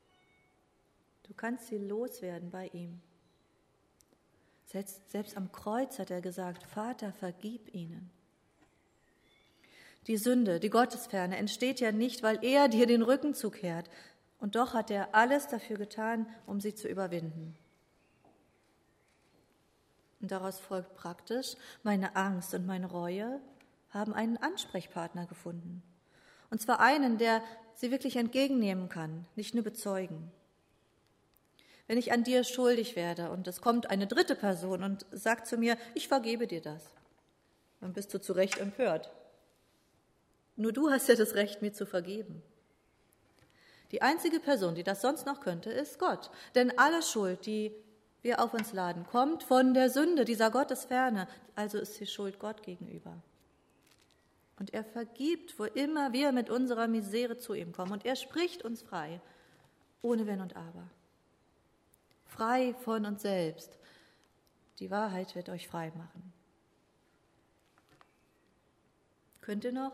Du 1.24 1.34
kannst 1.34 1.68
sie 1.68 1.78
loswerden 1.78 2.52
bei 2.52 2.68
ihm. 2.74 3.02
Selbst, 4.66 5.10
selbst 5.10 5.38
am 5.38 5.52
Kreuz 5.52 6.00
hat 6.00 6.12
er 6.12 6.22
gesagt, 6.22 6.64
Vater, 6.64 7.12
vergib 7.14 7.74
ihnen. 7.74 8.12
Die 10.08 10.18
Sünde, 10.18 10.60
die 10.60 10.70
Gottesferne 10.70 11.38
entsteht 11.38 11.80
ja 11.80 11.92
nicht, 11.92 12.24
weil 12.24 12.44
er 12.44 12.68
dir 12.68 12.86
den 12.86 13.04
Rücken 13.04 13.34
zukehrt. 13.34 13.90
Und 14.40 14.56
doch 14.56 14.74
hat 14.74 14.92
er 14.92 15.16
alles 15.16 15.48
dafür 15.48 15.78
getan, 15.78 16.28
um 16.46 16.60
sie 16.60 16.76
zu 16.76 16.90
überwinden. 16.90 17.56
Und 20.24 20.32
daraus 20.32 20.58
folgt 20.58 20.96
praktisch, 20.96 21.58
meine 21.84 22.16
Angst 22.16 22.54
und 22.54 22.66
meine 22.66 22.86
Reue 22.86 23.42
haben 23.90 24.14
einen 24.14 24.38
Ansprechpartner 24.38 25.26
gefunden. 25.26 25.84
Und 26.50 26.62
zwar 26.62 26.80
einen, 26.80 27.18
der 27.18 27.44
sie 27.76 27.92
wirklich 27.92 28.16
entgegennehmen 28.16 28.88
kann, 28.88 29.26
nicht 29.36 29.54
nur 29.54 29.66
bezeugen. 29.66 30.32
Wenn 31.88 31.98
ich 31.98 32.14
an 32.14 32.24
dir 32.24 32.46
schuldig 32.46 32.96
werde 32.96 33.32
und 33.32 33.50
es 33.50 33.60
kommt 33.60 33.90
eine 33.90 34.08
dritte 34.08 34.36
Person 34.36 34.82
und 34.82 35.06
sagt 35.12 35.46
zu 35.46 35.58
mir, 35.58 35.78
ich 35.94 36.08
vergebe 36.08 36.48
dir 36.48 36.62
das, 36.62 36.86
dann 37.82 37.92
bist 37.92 38.14
du 38.14 38.22
zu 38.22 38.32
Recht 38.32 38.60
empört. 38.60 39.12
Nur 40.56 40.72
du 40.72 40.90
hast 40.90 41.10
ja 41.10 41.16
das 41.16 41.36
Recht, 41.36 41.62
mir 41.62 41.74
zu 41.74 41.86
vergeben. 41.86 42.42
Die 43.92 44.02
einzige 44.02 44.40
Person, 44.40 44.74
die 44.74 44.84
das 44.84 45.02
sonst 45.02 45.26
noch 45.26 45.42
könnte, 45.42 45.70
ist 45.70 46.00
Gott. 46.00 46.32
Denn 46.56 46.80
alle 46.80 47.04
Schuld, 47.04 47.46
die 47.46 47.76
wir 48.24 48.42
auf 48.42 48.54
uns 48.54 48.74
laden, 48.74 49.06
kommt 49.06 49.44
von 49.44 49.74
der 49.74 49.90
Sünde, 49.90 50.26
dieser 50.26 50.50
Gottesferne. 50.50 51.28
Also 51.56 51.78
ist 51.78 52.00
die 52.00 52.08
Schuld 52.08 52.40
Gott 52.40 52.64
gegenüber. 52.64 53.22
Und 54.58 54.74
er 54.74 54.86
vergibt, 54.86 55.60
wo 55.60 55.66
immer 55.66 56.14
wir 56.14 56.32
mit 56.32 56.50
unserer 56.50 56.88
Misere 56.88 57.38
zu 57.38 57.54
ihm 57.54 57.74
kommen. 57.74 57.92
Und 57.92 58.06
er 58.06 58.16
spricht 58.16 58.64
uns 58.64 58.82
frei, 58.82 59.20
ohne 60.02 60.26
Wenn 60.26 60.40
und 60.40 60.56
Aber. 60.56 60.90
Frei 62.26 62.74
von 62.84 63.06
uns 63.06 63.22
selbst. 63.22 63.78
Die 64.80 64.90
Wahrheit 64.90 65.36
wird 65.36 65.50
euch 65.50 65.68
frei 65.68 65.92
machen. 65.96 66.34
Könnt 69.42 69.66
ihr 69.66 69.74
noch? 69.74 69.92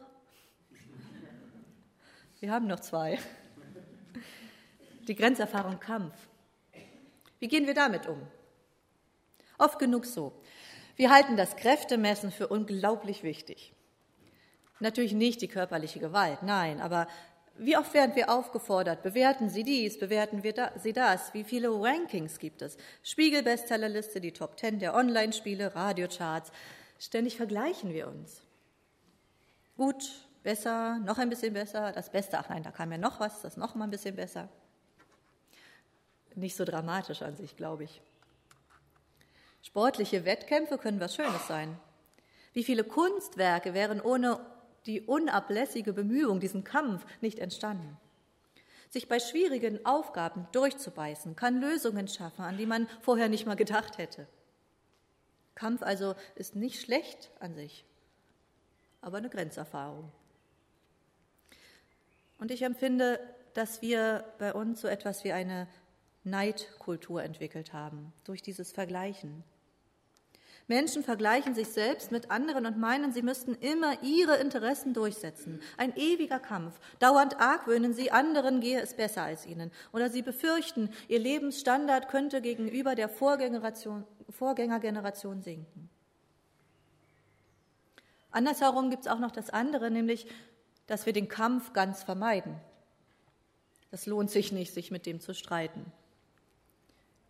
Wir 2.40 2.52
haben 2.52 2.68
noch 2.68 2.80
zwei. 2.80 3.18
Die 5.08 5.16
Grenzerfahrung 5.16 5.80
Kampf. 5.80 6.30
Wie 7.40 7.48
gehen 7.48 7.68
wir 7.68 7.74
damit 7.74 8.08
um? 8.08 8.22
Oft 9.58 9.80
genug 9.80 10.06
so. 10.06 10.34
Wir 10.96 11.10
halten 11.10 11.38
das 11.38 11.56
Kräftemessen 11.56 12.32
für 12.32 12.48
unglaublich 12.48 13.24
wichtig. 13.24 13.74
Natürlich 14.80 15.14
nicht 15.14 15.42
die 15.42 15.48
körperliche 15.48 16.00
Gewalt, 16.00 16.44
nein, 16.44 16.80
aber 16.80 17.08
wie 17.58 17.76
oft 17.76 17.94
werden 17.94 18.16
wir 18.16 18.30
aufgefordert, 18.30 19.04
bewerten 19.04 19.50
Sie 19.50 19.64
dies, 19.64 20.00
bewerten 20.00 20.42
da, 20.56 20.72
Sie 20.78 20.94
das, 20.94 21.34
wie 21.34 21.44
viele 21.44 21.70
Rankings 21.70 22.40
gibt 22.40 22.62
es? 22.62 22.78
Spiegel-Bestsellerliste, 23.04 24.22
die 24.22 24.32
Top 24.32 24.56
Ten 24.56 24.80
der 24.80 24.96
Online-Spiele, 24.96 25.76
Radiocharts. 25.76 26.54
Ständig 26.98 27.36
vergleichen 27.36 27.94
wir 27.94 28.08
uns. 28.08 28.42
Gut, 29.76 30.26
besser, 30.44 31.00
noch 31.00 31.18
ein 31.18 31.30
bisschen 31.30 31.54
besser, 31.54 31.92
das 31.92 32.10
Beste, 32.10 32.40
ach 32.40 32.48
nein, 32.48 32.64
da 32.64 32.72
kam 32.72 32.92
ja 32.94 32.98
noch 32.98 33.20
was, 33.20 33.42
das 33.42 33.58
noch 33.58 33.76
mal 33.76 33.86
ein 33.86 33.92
bisschen 33.92 34.16
besser 34.16 34.48
nicht 36.40 36.56
so 36.56 36.66
dramatisch 36.66 37.22
an 37.22 37.36
sich, 37.36 37.56
glaube 37.56 37.84
ich. 37.84 38.02
Sportliche 39.62 40.26
Wettkämpfe 40.26 40.78
können 40.78 41.00
was 41.00 41.16
Schönes 41.16 41.48
sein. 41.48 41.78
Wie 42.54 42.64
viele 42.64 42.84
Kunstwerke 42.84 43.74
wären 43.74 44.02
ohne 44.02 44.40
die 44.86 45.02
unablässige 45.02 45.94
Bemühung, 45.94 46.40
diesen 46.40 46.64
Kampf 46.64 47.06
nicht 47.22 47.40
entstanden? 47.40 47.98
Sich 48.90 49.08
bei 49.08 49.20
schwierigen 49.20 49.86
Aufgaben 49.86 50.48
durchzubeißen, 50.52 51.36
kann 51.36 51.62
Lösungen 51.62 52.08
schaffen, 52.08 52.44
an 52.44 52.58
die 52.58 52.66
man 52.66 52.88
vorher 53.02 53.30
nicht 53.30 53.46
mal 53.46 53.56
gedacht 53.56 53.98
hätte. 53.98 54.28
Kampf 55.54 55.84
also 55.84 56.16
ist 56.36 56.56
nicht 56.56 56.82
schlecht 56.82 57.30
an 57.40 57.54
sich, 57.54 57.86
aber 59.02 59.18
eine 59.18 59.30
Grenzerfahrung. 59.30 60.12
Und 62.40 62.50
ich 62.50 62.62
empfinde, 62.62 63.20
dass 63.54 63.82
wir 63.82 64.24
bei 64.40 64.54
uns 64.54 64.82
so 64.82 64.88
etwas 64.88 65.24
wie 65.24 65.34
eine 65.34 65.68
Neidkultur 66.24 67.24
entwickelt 67.24 67.74
haben, 67.74 68.14
durch 68.24 68.42
dieses 68.42 68.72
Vergleichen. 68.72 69.44
Menschen 70.70 71.04
vergleichen 71.04 71.54
sich 71.56 71.68
selbst 71.70 72.12
mit 72.12 72.30
anderen 72.30 72.68
und 72.68 72.78
meinen, 72.78 73.12
sie 73.12 73.24
müssten 73.24 73.56
immer 73.56 74.04
ihre 74.04 74.36
Interessen 74.36 74.94
durchsetzen. 74.94 75.60
Ein 75.78 75.98
ewiger 75.98 76.38
Kampf. 76.40 76.80
Dauernd 77.00 77.40
argwöhnen 77.40 77.94
sie, 77.94 78.12
anderen 78.12 78.62
gehe 78.62 78.80
es 78.80 78.94
besser 78.94 79.24
als 79.24 79.48
ihnen. 79.48 79.72
Oder 79.94 80.12
sie 80.12 80.22
befürchten, 80.22 80.92
ihr 81.08 81.18
Lebensstandard 81.18 82.08
könnte 82.08 82.40
gegenüber 82.42 82.94
der 82.94 83.10
Vorgängergeneration 83.10 85.42
sinken. 85.42 85.90
Andersherum 88.30 88.92
gibt 88.92 89.06
es 89.06 89.12
auch 89.12 89.18
noch 89.18 89.32
das 89.32 89.50
andere, 89.50 89.90
nämlich, 89.90 90.28
dass 90.86 91.08
wir 91.08 91.14
den 91.14 91.30
Kampf 91.30 91.74
ganz 91.74 92.04
vermeiden. 92.04 92.56
Das 93.90 94.06
lohnt 94.06 94.30
sich 94.30 94.52
nicht, 94.52 94.72
sich 94.72 94.92
mit 94.92 95.08
dem 95.08 95.20
zu 95.20 95.34
streiten. 95.34 95.92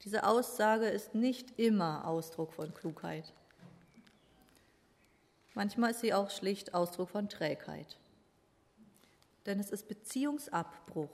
Diese 0.05 0.23
Aussage 0.25 0.85
ist 0.85 1.13
nicht 1.13 1.59
immer 1.59 2.07
Ausdruck 2.07 2.53
von 2.53 2.73
Klugheit. 2.73 3.33
Manchmal 5.53 5.91
ist 5.91 5.99
sie 5.99 6.13
auch 6.13 6.29
schlicht 6.29 6.73
Ausdruck 6.73 7.09
von 7.09 7.27
Trägheit. 7.27 7.97
Denn 9.45 9.59
es 9.59 9.71
ist 9.71 9.87
Beziehungsabbruch. 9.87 11.09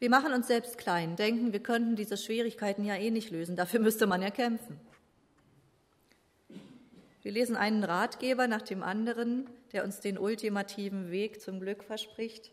Wir 0.00 0.10
machen 0.10 0.32
uns 0.32 0.48
selbst 0.48 0.78
klein, 0.78 1.14
denken, 1.14 1.52
wir 1.52 1.62
könnten 1.62 1.94
diese 1.94 2.16
Schwierigkeiten 2.16 2.84
ja 2.84 2.96
eh 2.96 3.10
nicht 3.10 3.30
lösen, 3.30 3.54
dafür 3.54 3.80
müsste 3.80 4.06
man 4.06 4.22
ja 4.22 4.30
kämpfen. 4.30 4.80
Wir 7.22 7.32
lesen 7.32 7.54
einen 7.54 7.84
Ratgeber 7.84 8.48
nach 8.48 8.62
dem 8.62 8.82
anderen, 8.82 9.48
der 9.72 9.84
uns 9.84 10.00
den 10.00 10.16
ultimativen 10.16 11.10
Weg 11.10 11.42
zum 11.42 11.60
Glück 11.60 11.84
verspricht 11.84 12.50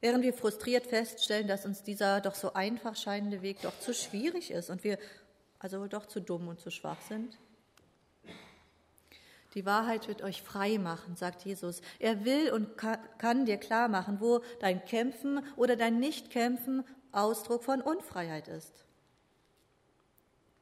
während 0.00 0.24
wir 0.24 0.32
frustriert 0.32 0.86
feststellen, 0.86 1.48
dass 1.48 1.66
uns 1.66 1.82
dieser 1.82 2.20
doch 2.20 2.34
so 2.34 2.52
einfach 2.52 2.96
scheinende 2.96 3.42
Weg 3.42 3.62
doch 3.62 3.78
zu 3.80 3.94
schwierig 3.94 4.50
ist 4.50 4.70
und 4.70 4.84
wir 4.84 4.98
also 5.58 5.86
doch 5.86 6.06
zu 6.06 6.20
dumm 6.20 6.48
und 6.48 6.60
zu 6.60 6.70
schwach 6.70 7.00
sind? 7.08 7.38
Die 9.54 9.64
Wahrheit 9.64 10.08
wird 10.08 10.22
euch 10.22 10.42
frei 10.42 10.78
machen, 10.78 11.16
sagt 11.16 11.44
Jesus. 11.44 11.80
Er 11.98 12.24
will 12.24 12.52
und 12.52 12.76
kann 12.76 13.46
dir 13.46 13.56
klar 13.56 13.88
machen, 13.88 14.20
wo 14.20 14.42
dein 14.60 14.84
Kämpfen 14.84 15.42
oder 15.56 15.74
dein 15.74 15.98
Nichtkämpfen 15.98 16.84
Ausdruck 17.12 17.64
von 17.64 17.80
Unfreiheit 17.80 18.48
ist. 18.48 18.84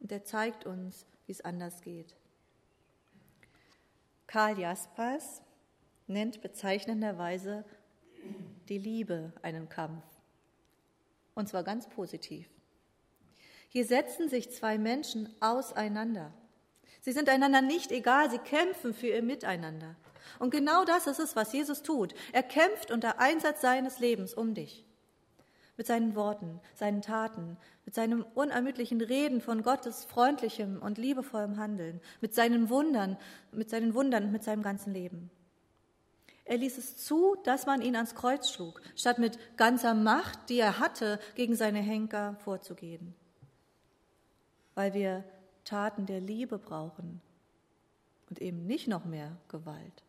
Und 0.00 0.12
er 0.12 0.24
zeigt 0.24 0.66
uns, 0.66 1.04
wie 1.26 1.32
es 1.32 1.40
anders 1.40 1.82
geht. 1.82 2.14
Karl 4.26 4.58
Jaspers 4.58 5.42
nennt 6.06 6.40
bezeichnenderweise 6.40 7.64
die 8.68 8.78
Liebe 8.78 9.32
einen 9.42 9.68
Kampf. 9.68 10.04
Und 11.34 11.48
zwar 11.48 11.62
ganz 11.62 11.88
positiv. 11.88 12.48
Hier 13.68 13.84
setzen 13.84 14.28
sich 14.28 14.50
zwei 14.50 14.78
Menschen 14.78 15.34
auseinander. 15.40 16.32
Sie 17.02 17.12
sind 17.12 17.28
einander 17.28 17.62
nicht 17.62 17.92
egal, 17.92 18.30
sie 18.30 18.38
kämpfen 18.38 18.94
für 18.94 19.08
ihr 19.08 19.22
Miteinander. 19.22 19.96
Und 20.38 20.50
genau 20.50 20.84
das 20.84 21.06
ist 21.06 21.20
es, 21.20 21.36
was 21.36 21.52
Jesus 21.52 21.82
tut. 21.82 22.14
Er 22.32 22.42
kämpft 22.42 22.90
unter 22.90 23.20
Einsatz 23.20 23.60
seines 23.60 23.98
Lebens 23.98 24.34
um 24.34 24.54
dich. 24.54 24.84
Mit 25.76 25.86
seinen 25.86 26.16
Worten, 26.16 26.58
seinen 26.74 27.02
Taten, 27.02 27.58
mit 27.84 27.94
seinem 27.94 28.24
unermüdlichen 28.34 29.00
Reden 29.00 29.40
von 29.40 29.62
Gottes 29.62 30.04
freundlichem 30.04 30.80
und 30.80 30.98
liebevollem 30.98 31.58
Handeln, 31.58 32.00
mit 32.20 32.34
seinen 32.34 32.70
Wundern, 32.70 33.18
mit 33.52 33.68
seinen 33.68 33.94
Wundern 33.94 34.24
und 34.24 34.32
mit 34.32 34.42
seinem 34.42 34.62
ganzen 34.62 34.92
Leben. 34.92 35.30
Er 36.46 36.58
ließ 36.58 36.78
es 36.78 36.96
zu, 36.96 37.36
dass 37.42 37.66
man 37.66 37.82
ihn 37.82 37.96
ans 37.96 38.14
Kreuz 38.14 38.50
schlug, 38.50 38.80
statt 38.94 39.18
mit 39.18 39.36
ganzer 39.56 39.94
Macht, 39.94 40.48
die 40.48 40.60
er 40.60 40.78
hatte, 40.78 41.18
gegen 41.34 41.56
seine 41.56 41.80
Henker 41.80 42.36
vorzugehen. 42.44 43.14
Weil 44.76 44.94
wir 44.94 45.24
Taten 45.64 46.06
der 46.06 46.20
Liebe 46.20 46.58
brauchen 46.58 47.20
und 48.30 48.40
eben 48.40 48.64
nicht 48.64 48.86
noch 48.86 49.04
mehr 49.04 49.36
Gewalt. 49.48 50.04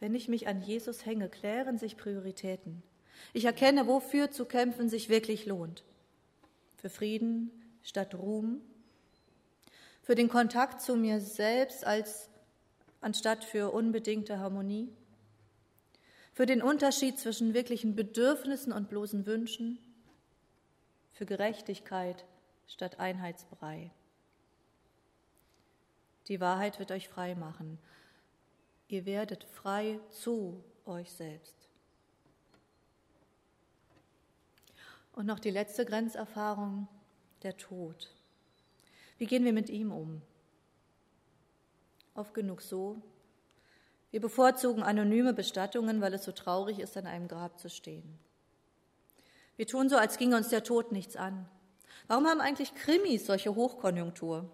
Wenn 0.00 0.14
ich 0.14 0.28
mich 0.28 0.46
an 0.46 0.60
Jesus 0.60 1.06
hänge, 1.06 1.30
klären 1.30 1.78
sich 1.78 1.96
Prioritäten. 1.96 2.82
Ich 3.32 3.46
erkenne, 3.46 3.86
wofür 3.86 4.30
zu 4.30 4.44
kämpfen 4.44 4.90
sich 4.90 5.08
wirklich 5.08 5.46
lohnt. 5.46 5.82
Für 6.76 6.90
Frieden 6.90 7.50
statt 7.82 8.14
Ruhm, 8.14 8.60
für 10.02 10.14
den 10.14 10.28
Kontakt 10.28 10.82
zu 10.82 10.94
mir 10.94 11.20
selbst 11.20 11.86
als 11.86 12.28
anstatt 13.06 13.44
für 13.44 13.72
unbedingte 13.72 14.40
Harmonie, 14.40 14.92
für 16.32 16.44
den 16.44 16.60
Unterschied 16.60 17.20
zwischen 17.20 17.54
wirklichen 17.54 17.94
Bedürfnissen 17.94 18.72
und 18.72 18.88
bloßen 18.88 19.26
Wünschen, 19.26 19.78
für 21.12 21.24
Gerechtigkeit 21.24 22.24
statt 22.66 22.98
Einheitsbrei. 22.98 23.92
Die 26.26 26.40
Wahrheit 26.40 26.80
wird 26.80 26.90
euch 26.90 27.08
frei 27.08 27.36
machen. 27.36 27.78
Ihr 28.88 29.06
werdet 29.06 29.44
frei 29.44 30.00
zu 30.10 30.64
euch 30.84 31.12
selbst. 31.12 31.68
Und 35.12 35.26
noch 35.26 35.38
die 35.38 35.52
letzte 35.52 35.86
Grenzerfahrung, 35.86 36.88
der 37.44 37.56
Tod. 37.56 38.12
Wie 39.16 39.26
gehen 39.26 39.44
wir 39.44 39.52
mit 39.52 39.70
ihm 39.70 39.92
um? 39.92 40.22
Oft 42.16 42.32
genug 42.32 42.62
so. 42.62 42.96
Wir 44.10 44.22
bevorzugen 44.22 44.82
anonyme 44.82 45.34
Bestattungen, 45.34 46.00
weil 46.00 46.14
es 46.14 46.24
so 46.24 46.32
traurig 46.32 46.78
ist, 46.78 46.96
an 46.96 47.06
einem 47.06 47.28
Grab 47.28 47.58
zu 47.58 47.68
stehen. 47.68 48.18
Wir 49.56 49.66
tun 49.66 49.90
so, 49.90 49.98
als 49.98 50.16
ginge 50.16 50.36
uns 50.36 50.48
der 50.48 50.64
Tod 50.64 50.92
nichts 50.92 51.16
an. 51.16 51.46
Warum 52.08 52.26
haben 52.26 52.40
eigentlich 52.40 52.74
Krimis 52.74 53.26
solche 53.26 53.54
Hochkonjunktur? 53.54 54.50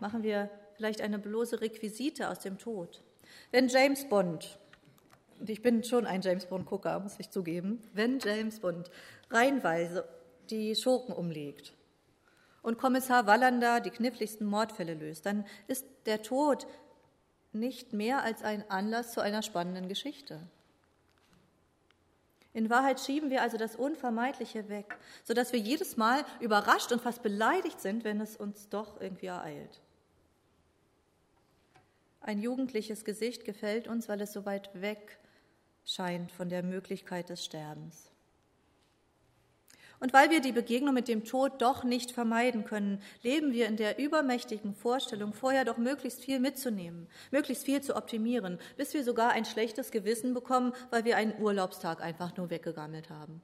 Machen 0.00 0.24
wir 0.24 0.50
vielleicht 0.74 1.00
eine 1.00 1.20
bloße 1.20 1.60
Requisite 1.60 2.28
aus 2.28 2.40
dem 2.40 2.58
Tod. 2.58 3.04
Wenn 3.52 3.68
James 3.68 4.08
Bond, 4.08 4.58
und 5.38 5.48
ich 5.48 5.62
bin 5.62 5.84
schon 5.84 6.06
ein 6.06 6.22
James 6.22 6.46
Bond-Gucker, 6.46 6.98
muss 6.98 7.20
ich 7.20 7.30
zugeben, 7.30 7.80
wenn 7.92 8.18
James 8.18 8.58
Bond 8.58 8.90
reihenweise 9.30 10.08
die 10.50 10.74
Schurken 10.74 11.14
umlegt 11.14 11.75
und 12.66 12.78
Kommissar 12.78 13.28
Wallander 13.28 13.78
die 13.78 13.90
kniffligsten 13.90 14.44
Mordfälle 14.44 14.94
löst, 14.94 15.24
dann 15.24 15.46
ist 15.68 15.86
der 16.04 16.22
Tod 16.22 16.66
nicht 17.52 17.92
mehr 17.92 18.24
als 18.24 18.42
ein 18.42 18.68
Anlass 18.68 19.12
zu 19.12 19.20
einer 19.20 19.42
spannenden 19.42 19.86
Geschichte. 19.88 20.40
In 22.52 22.68
Wahrheit 22.68 22.98
schieben 22.98 23.30
wir 23.30 23.42
also 23.42 23.56
das 23.56 23.76
Unvermeidliche 23.76 24.68
weg, 24.68 24.98
sodass 25.22 25.52
wir 25.52 25.60
jedes 25.60 25.96
Mal 25.96 26.24
überrascht 26.40 26.90
und 26.90 27.00
fast 27.00 27.22
beleidigt 27.22 27.80
sind, 27.80 28.02
wenn 28.02 28.20
es 28.20 28.36
uns 28.36 28.68
doch 28.68 29.00
irgendwie 29.00 29.26
ereilt. 29.26 29.80
Ein 32.20 32.40
jugendliches 32.40 33.04
Gesicht 33.04 33.44
gefällt 33.44 33.86
uns, 33.86 34.08
weil 34.08 34.20
es 34.20 34.32
so 34.32 34.44
weit 34.44 34.70
weg 34.74 35.20
scheint 35.84 36.32
von 36.32 36.48
der 36.48 36.64
Möglichkeit 36.64 37.28
des 37.28 37.44
Sterbens. 37.44 38.10
Und 39.98 40.12
weil 40.12 40.30
wir 40.30 40.40
die 40.40 40.52
Begegnung 40.52 40.94
mit 40.94 41.08
dem 41.08 41.24
Tod 41.24 41.62
doch 41.62 41.82
nicht 41.82 42.12
vermeiden 42.12 42.64
können, 42.64 43.00
leben 43.22 43.52
wir 43.52 43.66
in 43.66 43.76
der 43.76 43.98
übermächtigen 43.98 44.74
Vorstellung, 44.74 45.32
vorher 45.32 45.64
doch 45.64 45.78
möglichst 45.78 46.22
viel 46.22 46.38
mitzunehmen, 46.38 47.08
möglichst 47.30 47.64
viel 47.64 47.80
zu 47.80 47.96
optimieren, 47.96 48.58
bis 48.76 48.92
wir 48.92 49.04
sogar 49.04 49.30
ein 49.30 49.46
schlechtes 49.46 49.90
Gewissen 49.90 50.34
bekommen, 50.34 50.74
weil 50.90 51.04
wir 51.04 51.16
einen 51.16 51.40
Urlaubstag 51.40 52.02
einfach 52.02 52.36
nur 52.36 52.50
weggegammelt 52.50 53.08
haben. 53.08 53.40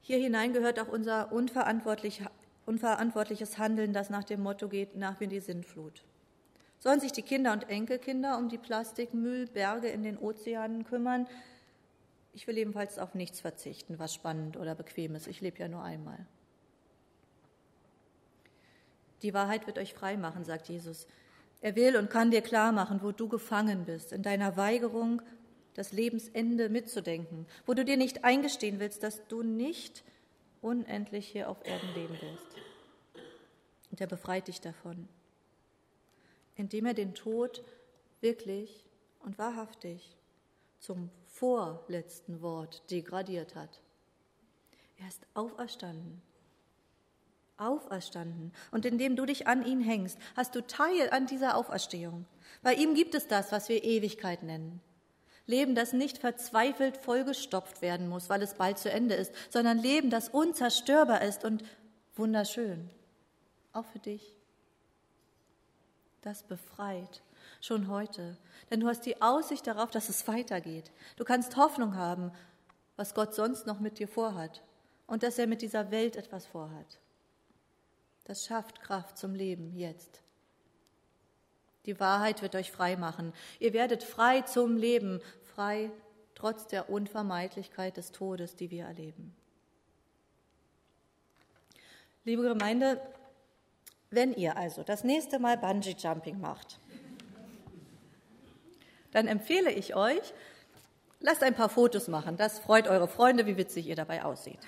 Hier 0.00 0.18
hinein 0.18 0.52
gehört 0.52 0.80
auch 0.80 0.88
unser 0.88 1.30
unverantwortlich, 1.30 2.22
unverantwortliches 2.66 3.58
Handeln, 3.58 3.92
das 3.92 4.10
nach 4.10 4.24
dem 4.24 4.42
Motto 4.42 4.68
geht, 4.68 4.96
nach 4.96 5.20
mir 5.20 5.28
die 5.28 5.38
Sintflut. 5.38 6.02
Sollen 6.80 6.98
sich 6.98 7.12
die 7.12 7.22
Kinder 7.22 7.52
und 7.52 7.68
Enkelkinder 7.68 8.38
um 8.38 8.48
die 8.48 8.58
Plastikmüllberge 8.58 9.88
in 9.88 10.02
den 10.02 10.18
Ozeanen 10.18 10.84
kümmern, 10.84 11.28
ich 12.32 12.46
will 12.46 12.58
ebenfalls 12.58 12.98
auf 12.98 13.14
nichts 13.14 13.40
verzichten, 13.40 13.98
was 13.98 14.14
spannend 14.14 14.56
oder 14.56 14.74
bequem 14.74 15.14
ist. 15.14 15.26
Ich 15.26 15.40
lebe 15.40 15.58
ja 15.58 15.68
nur 15.68 15.82
einmal. 15.82 16.26
Die 19.22 19.34
Wahrheit 19.34 19.66
wird 19.66 19.78
euch 19.78 19.94
frei 19.94 20.16
machen, 20.16 20.44
sagt 20.44 20.68
Jesus. 20.68 21.06
Er 21.60 21.76
will 21.76 21.96
und 21.96 22.10
kann 22.10 22.30
dir 22.30 22.40
klar 22.40 22.72
machen, 22.72 23.02
wo 23.02 23.12
du 23.12 23.28
gefangen 23.28 23.84
bist, 23.84 24.12
in 24.12 24.22
deiner 24.22 24.56
Weigerung, 24.56 25.20
das 25.74 25.92
Lebensende 25.92 26.68
mitzudenken, 26.68 27.46
wo 27.66 27.74
du 27.74 27.84
dir 27.84 27.96
nicht 27.96 28.24
eingestehen 28.24 28.80
willst, 28.80 29.02
dass 29.02 29.26
du 29.28 29.42
nicht 29.42 30.02
unendlich 30.62 31.28
hier 31.28 31.48
auf 31.48 31.64
Erden 31.64 31.94
leben 31.94 32.16
willst. 32.20 32.46
Und 33.90 34.00
er 34.00 34.06
befreit 34.06 34.48
dich 34.48 34.60
davon, 34.60 35.08
indem 36.56 36.86
er 36.86 36.94
den 36.94 37.14
Tod 37.14 37.62
wirklich 38.20 38.84
und 39.20 39.38
wahrhaftig 39.38 40.16
zum 40.80 41.10
vorletzten 41.26 42.42
Wort 42.42 42.90
degradiert 42.90 43.54
hat. 43.54 43.80
Er 44.98 45.08
ist 45.08 45.26
auferstanden. 45.34 46.20
Auferstanden. 47.56 48.52
Und 48.70 48.86
indem 48.86 49.16
du 49.16 49.26
dich 49.26 49.46
an 49.46 49.64
ihn 49.64 49.80
hängst, 49.80 50.18
hast 50.34 50.54
du 50.54 50.66
Teil 50.66 51.10
an 51.10 51.26
dieser 51.26 51.56
Auferstehung. 51.56 52.26
Bei 52.62 52.74
ihm 52.74 52.94
gibt 52.94 53.14
es 53.14 53.28
das, 53.28 53.52
was 53.52 53.68
wir 53.68 53.84
Ewigkeit 53.84 54.42
nennen. 54.42 54.80
Leben, 55.46 55.74
das 55.74 55.92
nicht 55.92 56.18
verzweifelt 56.18 56.96
vollgestopft 56.96 57.82
werden 57.82 58.08
muss, 58.08 58.30
weil 58.30 58.42
es 58.42 58.54
bald 58.54 58.78
zu 58.78 58.90
Ende 58.90 59.14
ist, 59.14 59.34
sondern 59.50 59.78
Leben, 59.78 60.10
das 60.10 60.28
unzerstörbar 60.28 61.22
ist 61.22 61.44
und 61.44 61.64
wunderschön. 62.14 62.88
Auch 63.72 63.84
für 63.86 63.98
dich. 63.98 64.34
Das 66.22 66.42
befreit, 66.42 67.22
schon 67.60 67.88
heute. 67.88 68.36
Denn 68.70 68.80
du 68.80 68.88
hast 68.88 69.06
die 69.06 69.20
Aussicht 69.20 69.66
darauf, 69.66 69.90
dass 69.90 70.08
es 70.08 70.26
weitergeht. 70.28 70.90
Du 71.16 71.24
kannst 71.24 71.56
Hoffnung 71.56 71.94
haben, 71.94 72.32
was 72.96 73.14
Gott 73.14 73.34
sonst 73.34 73.66
noch 73.66 73.80
mit 73.80 73.98
dir 73.98 74.08
vorhat 74.08 74.62
und 75.06 75.22
dass 75.22 75.38
er 75.38 75.46
mit 75.46 75.62
dieser 75.62 75.90
Welt 75.90 76.16
etwas 76.16 76.46
vorhat. 76.46 76.98
Das 78.24 78.44
schafft 78.46 78.80
Kraft 78.80 79.18
zum 79.18 79.34
Leben 79.34 79.74
jetzt. 79.76 80.22
Die 81.86 81.98
Wahrheit 81.98 82.42
wird 82.42 82.54
euch 82.54 82.70
frei 82.70 82.96
machen. 82.96 83.32
Ihr 83.58 83.72
werdet 83.72 84.04
frei 84.04 84.42
zum 84.42 84.76
Leben, 84.76 85.20
frei 85.54 85.90
trotz 86.34 86.66
der 86.66 86.90
Unvermeidlichkeit 86.90 87.96
des 87.96 88.12
Todes, 88.12 88.56
die 88.56 88.70
wir 88.70 88.84
erleben. 88.84 89.34
Liebe 92.24 92.42
Gemeinde, 92.42 93.00
wenn 94.10 94.34
ihr 94.34 94.56
also 94.56 94.82
das 94.82 95.04
nächste 95.04 95.38
Mal 95.38 95.56
Bungee 95.56 95.96
Jumping 95.98 96.40
macht, 96.40 96.78
dann 99.12 99.26
empfehle 99.26 99.70
ich 99.70 99.94
euch, 99.94 100.32
lasst 101.20 101.42
ein 101.42 101.54
paar 101.54 101.68
Fotos 101.68 102.08
machen. 102.08 102.36
Das 102.36 102.58
freut 102.58 102.88
eure 102.88 103.08
Freunde, 103.08 103.46
wie 103.46 103.56
witzig 103.56 103.86
ihr 103.86 103.96
dabei 103.96 104.24
aussieht. 104.24 104.60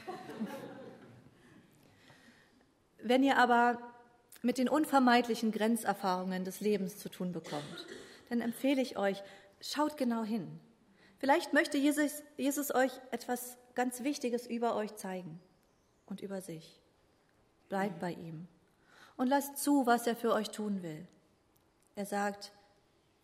Wenn 3.03 3.23
ihr 3.23 3.37
aber 3.37 3.79
mit 4.43 4.59
den 4.59 4.69
unvermeidlichen 4.69 5.53
Grenzerfahrungen 5.53 6.45
des 6.45 6.61
Lebens 6.61 6.99
zu 6.99 7.09
tun 7.09 7.33
bekommt, 7.33 7.87
dann 8.29 8.41
empfehle 8.41 8.81
ich 8.81 8.97
euch, 8.97 9.23
schaut 9.61 9.97
genau 9.97 10.25
hin. 10.25 10.61
Vielleicht 11.19 11.53
möchte 11.53 11.79
Jesus, 11.79 12.23
Jesus 12.37 12.75
euch 12.75 12.93
etwas 13.11 13.57
ganz 13.75 14.03
Wichtiges 14.03 14.47
über 14.47 14.75
euch 14.75 14.95
zeigen 14.97 15.41
und 16.07 16.21
über 16.21 16.41
sich. 16.41 16.81
Bleibt 17.69 18.01
bei 18.01 18.13
ihm 18.13 18.49
und 19.17 19.29
lasst 19.29 19.59
zu, 19.59 19.87
was 19.87 20.07
er 20.07 20.17
für 20.17 20.33
euch 20.33 20.51
tun 20.51 20.83
will. 20.83 21.07
Er 21.95 22.07
sagt, 22.07 22.53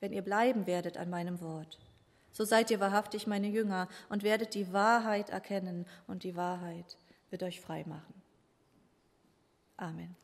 wenn 0.00 0.12
ihr 0.12 0.22
bleiben 0.22 0.66
werdet 0.66 0.96
an 0.96 1.10
meinem 1.10 1.40
Wort, 1.40 1.78
so 2.32 2.44
seid 2.44 2.70
ihr 2.70 2.80
wahrhaftig 2.80 3.26
meine 3.26 3.48
Jünger 3.48 3.88
und 4.08 4.22
werdet 4.22 4.54
die 4.54 4.72
Wahrheit 4.72 5.30
erkennen 5.30 5.86
und 6.06 6.22
die 6.22 6.36
Wahrheit 6.36 6.96
wird 7.30 7.42
euch 7.42 7.60
frei 7.60 7.84
machen. 7.86 8.22
Amen. 9.76 10.16